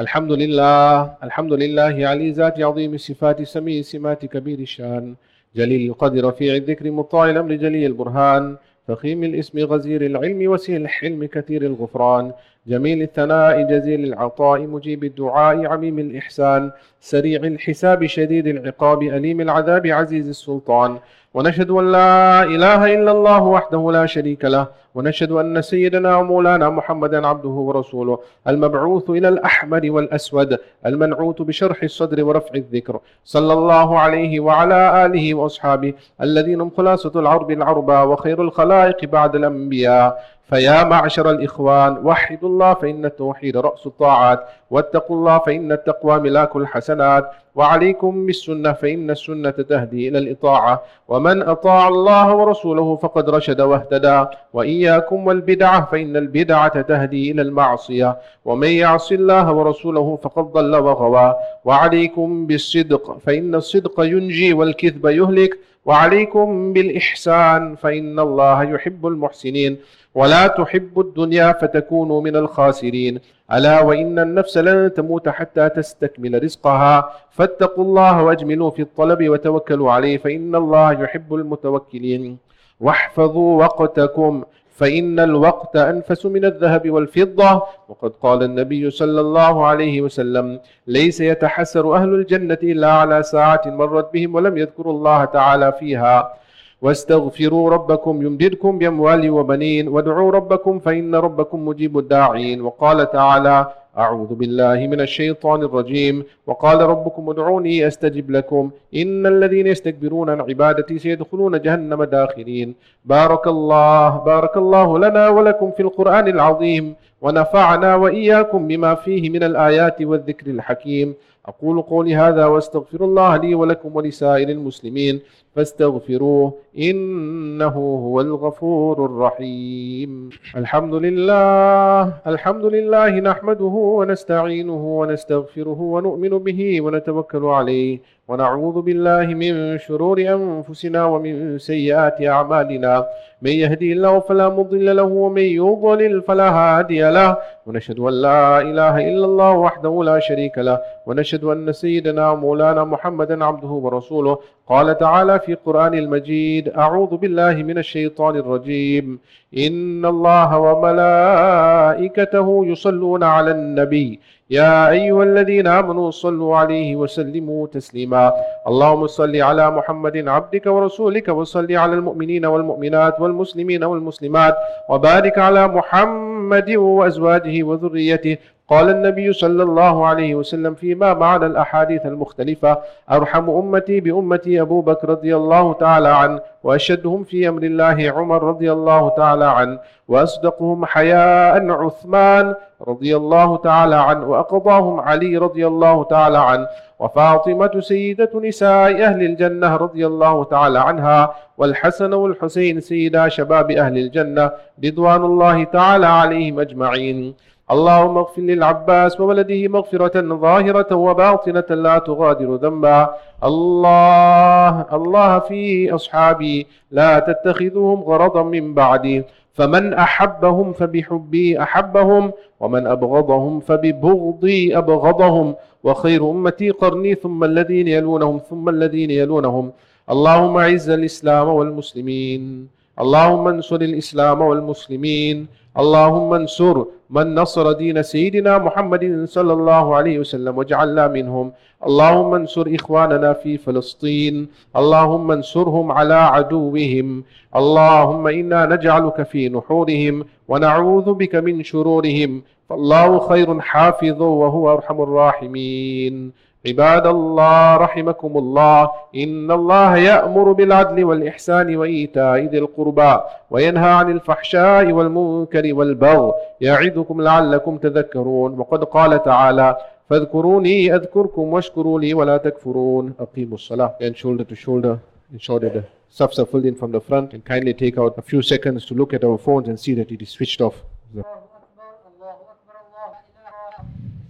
الحمد 0.00 0.32
لله 0.32 1.14
الحمد 1.22 1.52
لله 1.52 1.94
علي 2.08 2.30
ذات 2.30 2.60
عظيم 2.60 2.94
الصفات 2.94 3.42
سميع 3.42 3.82
سمات 3.82 4.26
كبير 4.26 4.58
الشان 4.58 5.14
جليل 5.56 5.90
القدر 5.90 6.28
رفيع 6.28 6.54
الذكر 6.54 6.90
مطاع 6.90 7.30
الأمر 7.30 7.54
جليل 7.54 7.86
البرهان 7.86 8.56
فخيم 8.88 9.24
الاسم 9.24 9.58
غزير 9.58 10.06
العلم 10.06 10.50
وسيع 10.50 10.76
الحلم 10.76 11.24
كثير 11.24 11.62
الغفران 11.62 12.32
جميل 12.66 13.02
الثناء 13.02 13.62
جزيل 13.62 14.04
العطاء 14.04 14.60
مجيب 14.66 15.04
الدعاء 15.04 15.66
عميم 15.66 15.98
الإحسان 15.98 16.70
سريع 17.00 17.40
الحساب 17.40 18.06
شديد 18.06 18.46
العقاب 18.46 19.02
أليم 19.02 19.40
العذاب 19.40 19.86
عزيز 19.86 20.28
السلطان. 20.28 20.96
ونشهد 21.34 21.70
أن 21.70 21.92
لا 21.92 22.42
إله 22.42 22.94
إلا 22.94 23.10
الله 23.10 23.42
وحده 23.42 23.90
لا 23.92 24.06
شريك 24.06 24.44
له. 24.44 24.66
ونشهد 24.94 25.32
أن 25.32 25.62
سيدنا 25.62 26.16
ومولانا 26.16 26.70
محمدا 26.70 27.26
عبده 27.26 27.48
ورسوله. 27.48 28.18
المبعوث 28.48 29.10
إلى 29.10 29.28
الأحمر 29.28 29.80
والأسود 29.84 30.58
المنعوت 30.86 31.42
بشرح 31.42 31.82
الصدر 31.82 32.24
ورفع 32.24 32.54
الذكر. 32.54 33.00
صلى 33.24 33.52
الله 33.52 33.98
عليه 33.98 34.40
وعلى 34.40 35.06
آله 35.06 35.34
وأصحابه 35.34 35.92
الذين 36.22 36.60
هم 36.60 36.70
خلاصة 36.70 37.12
العرب 37.20 37.50
العربى 37.50 37.92
وخير 37.92 38.42
الخلائق 38.42 39.04
بعد 39.04 39.34
الأنبياء. 39.34 40.24
فيا 40.50 40.84
معشر 40.84 41.30
الإخوان 41.30 41.98
وحدوا 42.06 42.48
الله 42.48 42.74
فإن 42.74 43.04
التوحيد 43.04 43.56
رأس 43.56 43.86
الطاعات 43.86 44.46
واتقوا 44.70 45.16
الله 45.16 45.38
فإن 45.38 45.72
التقوى 45.72 46.20
ملاك 46.20 46.56
الحسنات 46.56 47.30
وعليكم 47.54 48.26
بالسنة 48.26 48.72
فإن 48.72 49.10
السنة 49.10 49.50
تهدي 49.50 50.08
إلى 50.08 50.18
الإطاعة 50.18 50.82
ومن 51.08 51.42
أطاع 51.42 51.88
الله 51.88 52.34
ورسوله 52.34 52.96
فقد 52.96 53.30
رشد 53.30 53.60
واهتدى 53.60 54.24
وإياكم 54.52 55.26
والبدعة 55.26 55.84
فإن 55.84 56.16
البدعة 56.16 56.80
تهدي 56.82 57.30
إلى 57.30 57.42
المعصية 57.42 58.16
ومن 58.44 58.68
يعص 58.68 59.12
الله 59.12 59.52
ورسوله 59.52 60.18
فقد 60.22 60.44
ضل 60.44 60.76
وغوى 60.76 61.34
وعليكم 61.64 62.46
بالصدق 62.46 63.18
فإن 63.26 63.54
الصدق 63.54 64.00
ينجي 64.00 64.52
والكذب 64.54 65.06
يهلك 65.06 65.58
وعليكم 65.84 66.72
بالإحسان 66.72 67.74
فإن 67.76 68.18
الله 68.18 68.62
يحب 68.64 69.06
المحسنين. 69.06 69.76
ولا 70.14 70.46
تحب 70.46 71.00
الدنيا 71.00 71.52
فتكونوا 71.52 72.20
من 72.20 72.36
الخاسرين. 72.36 73.20
ألا 73.52 73.80
وإن 73.80 74.18
النفس 74.18 74.58
لن 74.58 74.94
تموت 74.94 75.28
حتى 75.28 75.68
تستكمل 75.68 76.42
رزقها. 76.42 77.10
فاتقوا 77.30 77.84
الله 77.84 78.22
واجملوا 78.22 78.70
في 78.70 78.82
الطلب 78.82 79.28
وتوكلوا 79.28 79.92
عليه 79.92 80.18
فإن 80.18 80.54
الله 80.54 81.02
يحب 81.02 81.34
المتوكلين. 81.34 82.38
واحفظوا 82.80 83.62
وقتكم 83.62 84.44
فإن 84.70 85.20
الوقت 85.20 85.76
أنفس 85.76 86.26
من 86.26 86.44
الذهب 86.44 86.90
والفضة. 86.90 87.62
وقد 87.88 88.12
قال 88.22 88.42
النبي 88.42 88.90
صلى 88.90 89.20
الله 89.20 89.66
عليه 89.66 90.00
وسلم 90.00 90.60
ليس 90.86 91.20
يتحسر 91.20 91.96
أهل 91.96 92.14
الجنة 92.14 92.58
إلا 92.62 92.92
على 92.92 93.22
ساعة 93.22 93.62
مرت 93.66 94.12
بهم 94.12 94.34
ولم 94.34 94.58
يذكروا 94.58 94.92
الله 94.92 95.24
تعالى 95.24 95.72
فيها. 95.72 96.43
واستغفروا 96.84 97.70
ربكم 97.70 98.22
يمددكم 98.26 98.78
بأموال 98.78 99.30
وبنين 99.30 99.88
وادعوا 99.88 100.32
ربكم 100.32 100.78
فإن 100.78 101.14
ربكم 101.14 101.68
مجيب 101.68 101.98
الداعين. 101.98 102.60
وقال 102.60 103.10
تعالى 103.10 103.66
أعوذ 103.98 104.34
بالله 104.34 104.78
من 104.92 105.00
الشيطان 105.00 105.62
الرجيم. 105.62 106.24
وقال 106.46 106.80
ربكم 106.80 107.30
ادعوني 107.30 107.86
أستجب 107.86 108.30
لكم. 108.30 108.70
إن 108.94 109.26
الذين 109.26 109.66
يستكبرون 109.66 110.30
عن 110.30 110.40
عبادتي 110.40 110.98
سيدخلون 110.98 111.60
جهنم 111.60 112.04
داخرين. 112.04 112.74
بارك 113.04 113.46
الله 113.46 114.08
بارك 114.30 114.56
الله 114.56 114.98
لنا 114.98 115.28
ولكم 115.28 115.70
في 115.70 115.82
القرآن 115.82 116.28
العظيم. 116.28 116.94
ونفعنا 117.22 117.94
وإياكم 117.94 118.66
بما 118.66 118.94
فيه 118.94 119.30
من 119.30 119.42
الآيات 119.42 120.02
والذكر 120.02 120.46
الحكيم. 120.46 121.14
أقول 121.46 121.82
قولي 121.82 122.16
هذا 122.16 122.46
واستغفر 122.46 123.04
الله 123.04 123.36
لي 123.36 123.54
ولكم 123.54 123.96
ولسائر 123.96 124.48
المسلمين 124.48 125.20
فاستغفروه 125.56 126.52
إنه 126.78 127.76
هو 128.06 128.20
الغفور 128.20 129.04
الرحيم. 129.06 130.30
الحمد 130.56 130.94
لله 130.94 132.12
الحمد 132.26 132.64
لله 132.64 133.20
نحمده 133.20 133.74
ونستعينه 133.98 134.84
ونستغفره 134.98 135.80
ونؤمن 135.80 136.38
به 136.38 136.80
ونتوكل 136.80 137.44
عليه. 137.44 138.00
ونعوذ 138.28 138.82
بالله 138.82 139.26
من 139.26 139.78
شرور 139.78 140.18
أنفسنا 140.20 141.04
ومن 141.04 141.58
سيئات 141.58 142.22
أعمالنا. 142.22 143.06
من 143.42 143.50
يهدي 143.50 143.92
الله 143.92 144.20
فلا 144.20 144.48
مضل 144.48 144.96
له 144.96 145.02
ومن 145.02 145.42
يضلل 145.42 146.22
فلا 146.22 146.50
هادي 146.50 147.10
له. 147.10 147.36
ونشهد 147.66 147.98
أن 147.98 148.12
لا 148.12 148.60
إله 148.60 149.08
إلا 149.08 149.24
الله 149.24 149.50
وحده 149.50 150.02
لا 150.04 150.18
شريك 150.18 150.58
له. 150.58 150.78
ونشهد 151.06 151.44
أن 151.44 151.72
سيدنا 151.72 152.30
ومولانا 152.30 152.84
محمدا 152.84 153.44
عبده 153.44 153.68
ورسوله. 153.68 154.38
قال 154.68 154.98
تعالى 154.98 155.38
في 155.38 155.54
قرآن 155.54 155.94
المجيد 155.94 156.68
أعوذ 156.68 157.16
بالله 157.16 157.54
من 157.54 157.78
الشيطان 157.78 158.36
الرجيم. 158.36 159.18
إن 159.58 160.04
الله 160.06 160.58
وملائكته 160.58 162.46
يصلون 162.66 163.22
على 163.22 163.50
النبي. 163.50 164.20
يا 164.50 164.90
أيها 164.90 165.22
الذين 165.22 165.66
آمنوا 165.66 166.10
صلوا 166.10 166.56
عليه 166.56 166.96
وسلموا 166.96 167.66
تسليما. 167.66 168.32
اللهم 168.68 169.06
صل 169.06 169.36
على 169.36 169.70
محمد 169.70 170.28
عبدك 170.28 170.66
ورسولك 170.66 171.28
وصل 171.28 171.72
على 171.72 171.94
المؤمنين 171.94 172.46
والمؤمنات 172.46 173.20
والمسلمين 173.20 173.84
والمسلمات 173.84 174.56
وبارك 174.90 175.38
على 175.38 175.68
محمد 175.68 176.70
وأزواجه 176.70 177.62
وذريته 177.62 178.36
قال 178.68 178.90
النبي 178.90 179.32
صلى 179.32 179.62
الله 179.62 180.06
عليه 180.06 180.34
وسلم 180.34 180.74
فيما 180.74 181.14
معنى 181.14 181.46
الأحاديث 181.46 182.06
المختلفة 182.06 182.78
أرحم 183.12 183.50
أمتي 183.50 184.00
بأمتي 184.00 184.60
أبو 184.60 184.80
بكر 184.80 185.08
رضي 185.08 185.36
الله 185.36 185.72
تعالى 185.72 186.08
عنه 186.08 186.40
وأشدهم 186.62 187.24
في 187.24 187.48
أمر 187.48 187.62
الله 187.62 188.12
عمر 188.16 188.42
رضي 188.42 188.72
الله 188.72 189.08
تعالى 189.16 189.44
عنه 189.44 189.78
وأصدقهم 190.08 190.84
حياء 190.84 191.70
عثمان 191.70 192.54
رضي 192.88 193.16
الله 193.16 193.56
تعالى 193.56 193.94
عنه 193.94 194.30
وأقضاهم 194.30 195.00
علي 195.00 195.36
رضي 195.36 195.66
الله 195.66 196.04
تعالى 196.04 196.38
عنه 196.38 196.66
وفاطمة 196.98 197.80
سيدة 197.80 198.30
نساء 198.34 199.04
أهل 199.04 199.22
الجنة 199.22 199.76
رضي 199.76 200.06
الله 200.06 200.44
تعالى 200.44 200.78
عنها 200.80 201.34
والحسن 201.58 202.12
والحسين 202.12 202.80
سيدا 202.80 203.28
شباب 203.28 203.70
أهل 203.70 203.98
الجنة 203.98 204.50
رضوان 204.84 205.24
الله 205.24 205.64
تعالى 205.64 206.06
عليهم 206.06 206.60
أجمعين. 206.60 207.34
اللهم 207.70 208.18
اغفر 208.18 208.42
للعباس 208.42 209.20
وولده 209.20 209.68
مغفرة 209.68 210.20
ظاهرة 210.20 210.96
وباطنة 210.96 211.64
لا 211.70 211.98
تغادر 211.98 212.54
ذنبا. 212.54 213.14
الله 213.44 214.86
الله 214.92 215.38
في 215.38 215.94
أصحابي 215.94 216.66
لا 216.90 217.18
تتخذهم 217.18 218.02
غرضا 218.02 218.42
من 218.42 218.74
بعدي. 218.74 219.24
فمن 219.52 219.94
أحبهم 219.94 220.72
فبحبي 220.72 221.62
أحبهم 221.62 222.32
ومن 222.60 222.86
أبغضهم 222.86 223.60
فببغضي 223.60 224.78
أبغضهم. 224.78 225.54
وخير 225.84 226.30
أمتي 226.30 226.70
قرني 226.70 227.14
ثم 227.14 227.44
الذين 227.44 227.88
يلونهم 227.88 228.40
ثم 228.50 228.68
الذين 228.68 229.10
يلونهم. 229.10 229.72
اللهم 230.10 230.56
أعز 230.56 230.90
الإسلام 230.90 231.48
والمسلمين. 231.48 232.68
اللهم 233.00 233.48
انصر 233.48 233.76
الإسلام 233.76 234.40
والمسلمين. 234.40 235.46
اللهم 235.78 236.34
انصر 236.34 236.84
من 237.14 237.34
نصر 237.34 237.72
دين 237.72 238.02
سيدنا 238.02 238.58
محمد 238.58 239.24
صلى 239.28 239.52
الله 239.52 239.96
عليه 239.96 240.18
وسلم 240.18 240.58
واجعلنا 240.58 241.08
منهم. 241.08 241.52
اللهم 241.86 242.34
انصر 242.34 242.64
إخواننا 242.74 243.32
في 243.32 243.58
فلسطين. 243.58 244.48
اللهم 244.76 245.30
انصرهم 245.30 245.92
على 245.92 246.14
عدوهم. 246.14 247.24
اللهم 247.56 248.26
إنا 248.26 248.66
نجعلك 248.66 249.22
في 249.22 249.48
نحورهم 249.48 250.24
ونعوذ 250.48 251.14
بك 251.14 251.34
من 251.34 251.62
شرورهم. 251.62 252.42
فالله 252.68 253.28
خير 253.28 253.60
حافظ 253.60 254.22
وهو 254.22 254.72
أرحم 254.72 255.02
الراحمين. 255.02 256.32
عباد 256.66 257.06
الله 257.06 257.76
رحمكم 257.76 258.38
الله. 258.38 258.90
إن 259.14 259.50
الله 259.50 259.96
يأمر 259.96 260.52
بالعدل 260.52 261.04
والإحسان 261.04 261.76
وإيتاء 261.76 262.38
ذي 262.38 262.58
القربى 262.58 263.20
وينهى 263.50 263.90
عن 263.90 264.10
الفحشاء 264.10 264.92
والمنكر 264.92 265.74
والبغي 265.74 266.32
يعظكم 266.60 267.20
لعلكم 267.22 267.78
تذكرون. 267.78 268.58
وقد 268.58 268.84
قال 268.84 269.22
تعالى 269.22 269.76
فاذكروني 270.10 270.94
أذكركم 270.94 271.52
واشكروا 271.52 272.00
لي 272.00 272.14
ولا 272.14 272.36
تكفرون. 272.36 273.14
أقيموا 273.20 273.54
الصلاة. 273.54 273.94
And 274.00 274.16
shoulder 274.16 274.44
to 274.44 274.54
shoulder 274.54 274.98
ensure 275.32 275.58
that 275.58 275.72
the 275.74 275.84
stuffs 276.08 276.38
are 276.38 276.46
filled 276.46 276.66
in 276.66 276.76
from 276.76 276.92
the 276.92 277.00
front 277.00 277.32
and 277.32 277.44
kindly 277.44 277.74
take 277.74 277.98
out 277.98 278.14
a 278.18 278.22
few 278.22 278.40
seconds 278.42 278.84
to 278.86 278.94
look 278.94 279.12
at 279.12 279.24
our 279.24 279.38
phones 279.46 279.66
and 279.68 279.76
see 279.84 279.94
that 279.94 280.08
it 280.12 280.22
is 280.22 280.30
switched 280.30 280.60
off 280.60 280.76
الله 281.14 281.24
أكبر 281.58 281.90
الله 282.10 282.36
أكبر 282.54 282.76
الله 282.84 283.08
لا 283.14 283.30
إله 283.40 283.66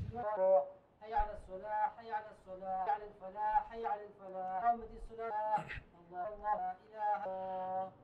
إلا 0.08 0.22
الله 0.36 0.62
حي 1.02 1.12
على 1.20 1.32
الصلاة 1.36 1.84
حي 1.96 2.10
على 2.16 2.28
الصلاة 2.32 2.76
حي 2.80 2.86
على 2.86 3.04
الفلاح 3.10 3.60
حي 3.70 3.84
على 3.92 4.02
الفلاح 4.08 4.64
قامت 4.64 4.90
الصلاة 5.00 5.56
الله 6.00 6.24
الله 6.34 6.52
لا 6.54 6.72
إله 6.84 7.20
إلا 7.24 8.03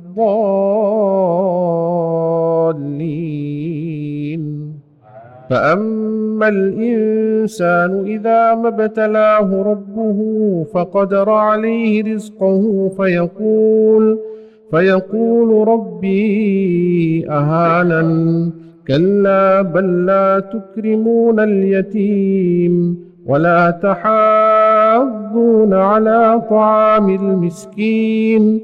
فأما 5.49 6.47
الإنسان 6.47 8.03
إذا 8.05 8.55
ما 8.55 8.67
ابتلاه 8.67 9.61
ربه 9.61 10.19
فقدر 10.73 11.29
عليه 11.29 12.13
رزقه 12.13 12.91
فيقول 12.97 14.19
فيقول 14.71 15.67
ربي 15.67 17.25
أهانن. 17.29 18.51
كلا 18.87 19.61
بل 19.61 20.05
لا 20.05 20.39
تكرمون 20.39 21.39
اليتيم 21.39 22.99
ولا 23.25 23.71
تحاضون 23.71 25.73
على 25.73 26.41
طعام 26.49 27.09
المسكين. 27.09 28.61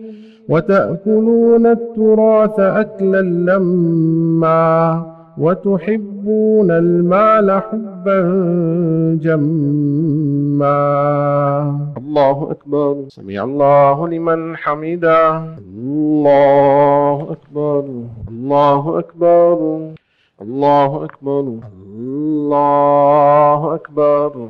وتأكلون 0.49 1.65
التراث 1.67 2.59
أكلا 2.59 3.21
لما 3.21 5.03
وتحبون 5.37 6.71
المال 6.71 7.61
حبا 7.61 8.21
جما. 9.21 10.67
الله 11.97 12.51
أكبر. 12.51 12.95
سمع 13.07 13.43
الله 13.43 14.07
لمن 14.07 14.57
حمده. 14.57 15.37
الله 15.37 17.27
أكبر. 17.31 17.83
الله 18.29 18.99
أكبر. 18.99 19.79
الله 20.41 21.03
أكبر. 21.03 21.53
الله 21.97 23.75
أكبر. 23.75 24.49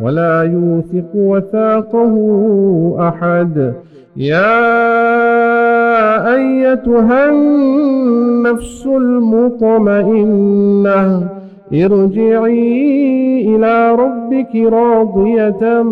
ولا 0.00 0.42
يوثق 0.42 1.10
وثاقه 1.14 2.14
أحد. 3.08 3.74
يا 4.16 4.52
أيتها 6.34 7.30
النفس 7.30 8.86
المطمئنة 8.86 10.22
ارجعي 11.72 13.56
إلى 13.56 13.90
ربك 13.94 14.56
راضية 14.56 15.82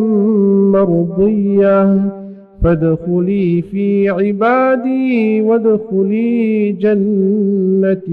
مرضية. 0.75 2.20
فادخلي 2.65 3.63
في 3.63 4.09
عبادي 4.09 5.41
وادخلي 5.43 6.73
جنتي. 6.73 8.11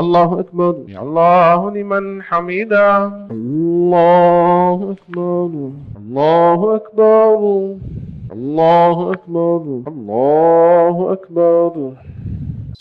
الله 0.00 0.40
أكبر. 0.40 0.76
الله 1.02 1.70
لمن 1.76 2.22
حمده 2.22 3.12
الله 3.30 4.90
أكبر. 4.90 5.50
الله 5.96 6.76
أكبر. 6.76 7.74
الله 8.32 9.12
أكبر. 9.12 9.82
الله 9.88 11.12
أكبر. 11.12 11.92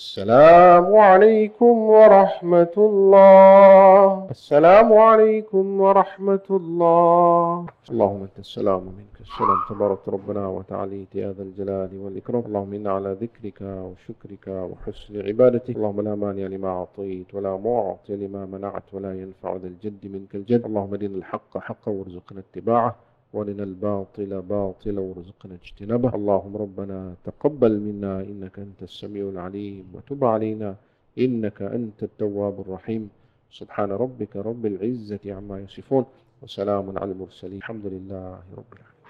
السلام 0.02 0.88
عليكم 1.10 1.74
ورحمة 1.96 2.76
الله. 2.78 4.28
السلام 4.38 4.90
عليكم 4.94 5.66
ورحمة 5.82 6.48
الله. 6.50 7.66
اللهم 7.92 8.22
أنت 8.28 8.38
السلام 8.40 8.82
ومنك 8.88 9.16
السلام. 9.26 9.60
تبارك 9.70 10.04
ربنا 10.16 10.48
وتعاليت 10.48 11.16
يا 11.16 11.30
ذا 11.38 11.44
الجلال 11.44 11.92
والإكرام. 12.04 12.44
اللهم 12.50 12.74
إنا 12.74 12.92
على 12.98 13.12
ذكرك 13.24 13.60
وشكرك 13.62 14.46
وحسن 14.48 15.14
عبادتك. 15.28 15.76
اللهم 15.76 16.02
لا 16.02 16.16
مانع 16.16 16.46
لما 16.54 16.70
أعطيت 16.70 17.36
ولا 17.36 17.58
معطي 17.58 18.16
لما 18.16 18.46
منعت 18.46 18.88
ولا 18.94 19.12
ينفع 19.22 19.56
ذا 19.62 19.68
الجد 19.68 20.02
منك 20.14 20.36
الجد. 20.36 20.66
اللهم 20.66 20.96
دين 20.96 21.14
الحق 21.16 21.58
حقا 21.58 21.90
وارزقنا 21.92 22.40
اتباعه. 22.46 22.96
ولنا 23.34 23.64
الباطل 23.64 24.42
باطلا 24.42 25.02
وارزقنا 25.02 25.56
اجتنابه. 25.64 26.16
اللهم 26.16 26.58
ربنا 26.58 27.16
تقبل 27.24 27.80
منا 27.80 28.22
إنك 28.22 28.60
أنت 28.60 28.84
السميع 28.84 29.30
العليم 29.30 29.86
وتب 29.94 30.26
علينا 30.26 30.76
إنك 31.20 31.62
أنت 31.62 32.04
التواب 32.04 32.56
الرحيم. 32.62 33.10
سبحان 33.52 33.92
ربك 33.92 34.36
رب 34.36 34.66
العزة 34.66 35.34
عما 35.36 35.60
يصفون 35.60 36.06
وسلام 36.42 36.98
على 36.98 37.12
المرسلين. 37.12 37.58
الحمد 37.58 37.86
لله 37.86 38.40
رب 38.60 38.72
العالمين. 38.74 39.01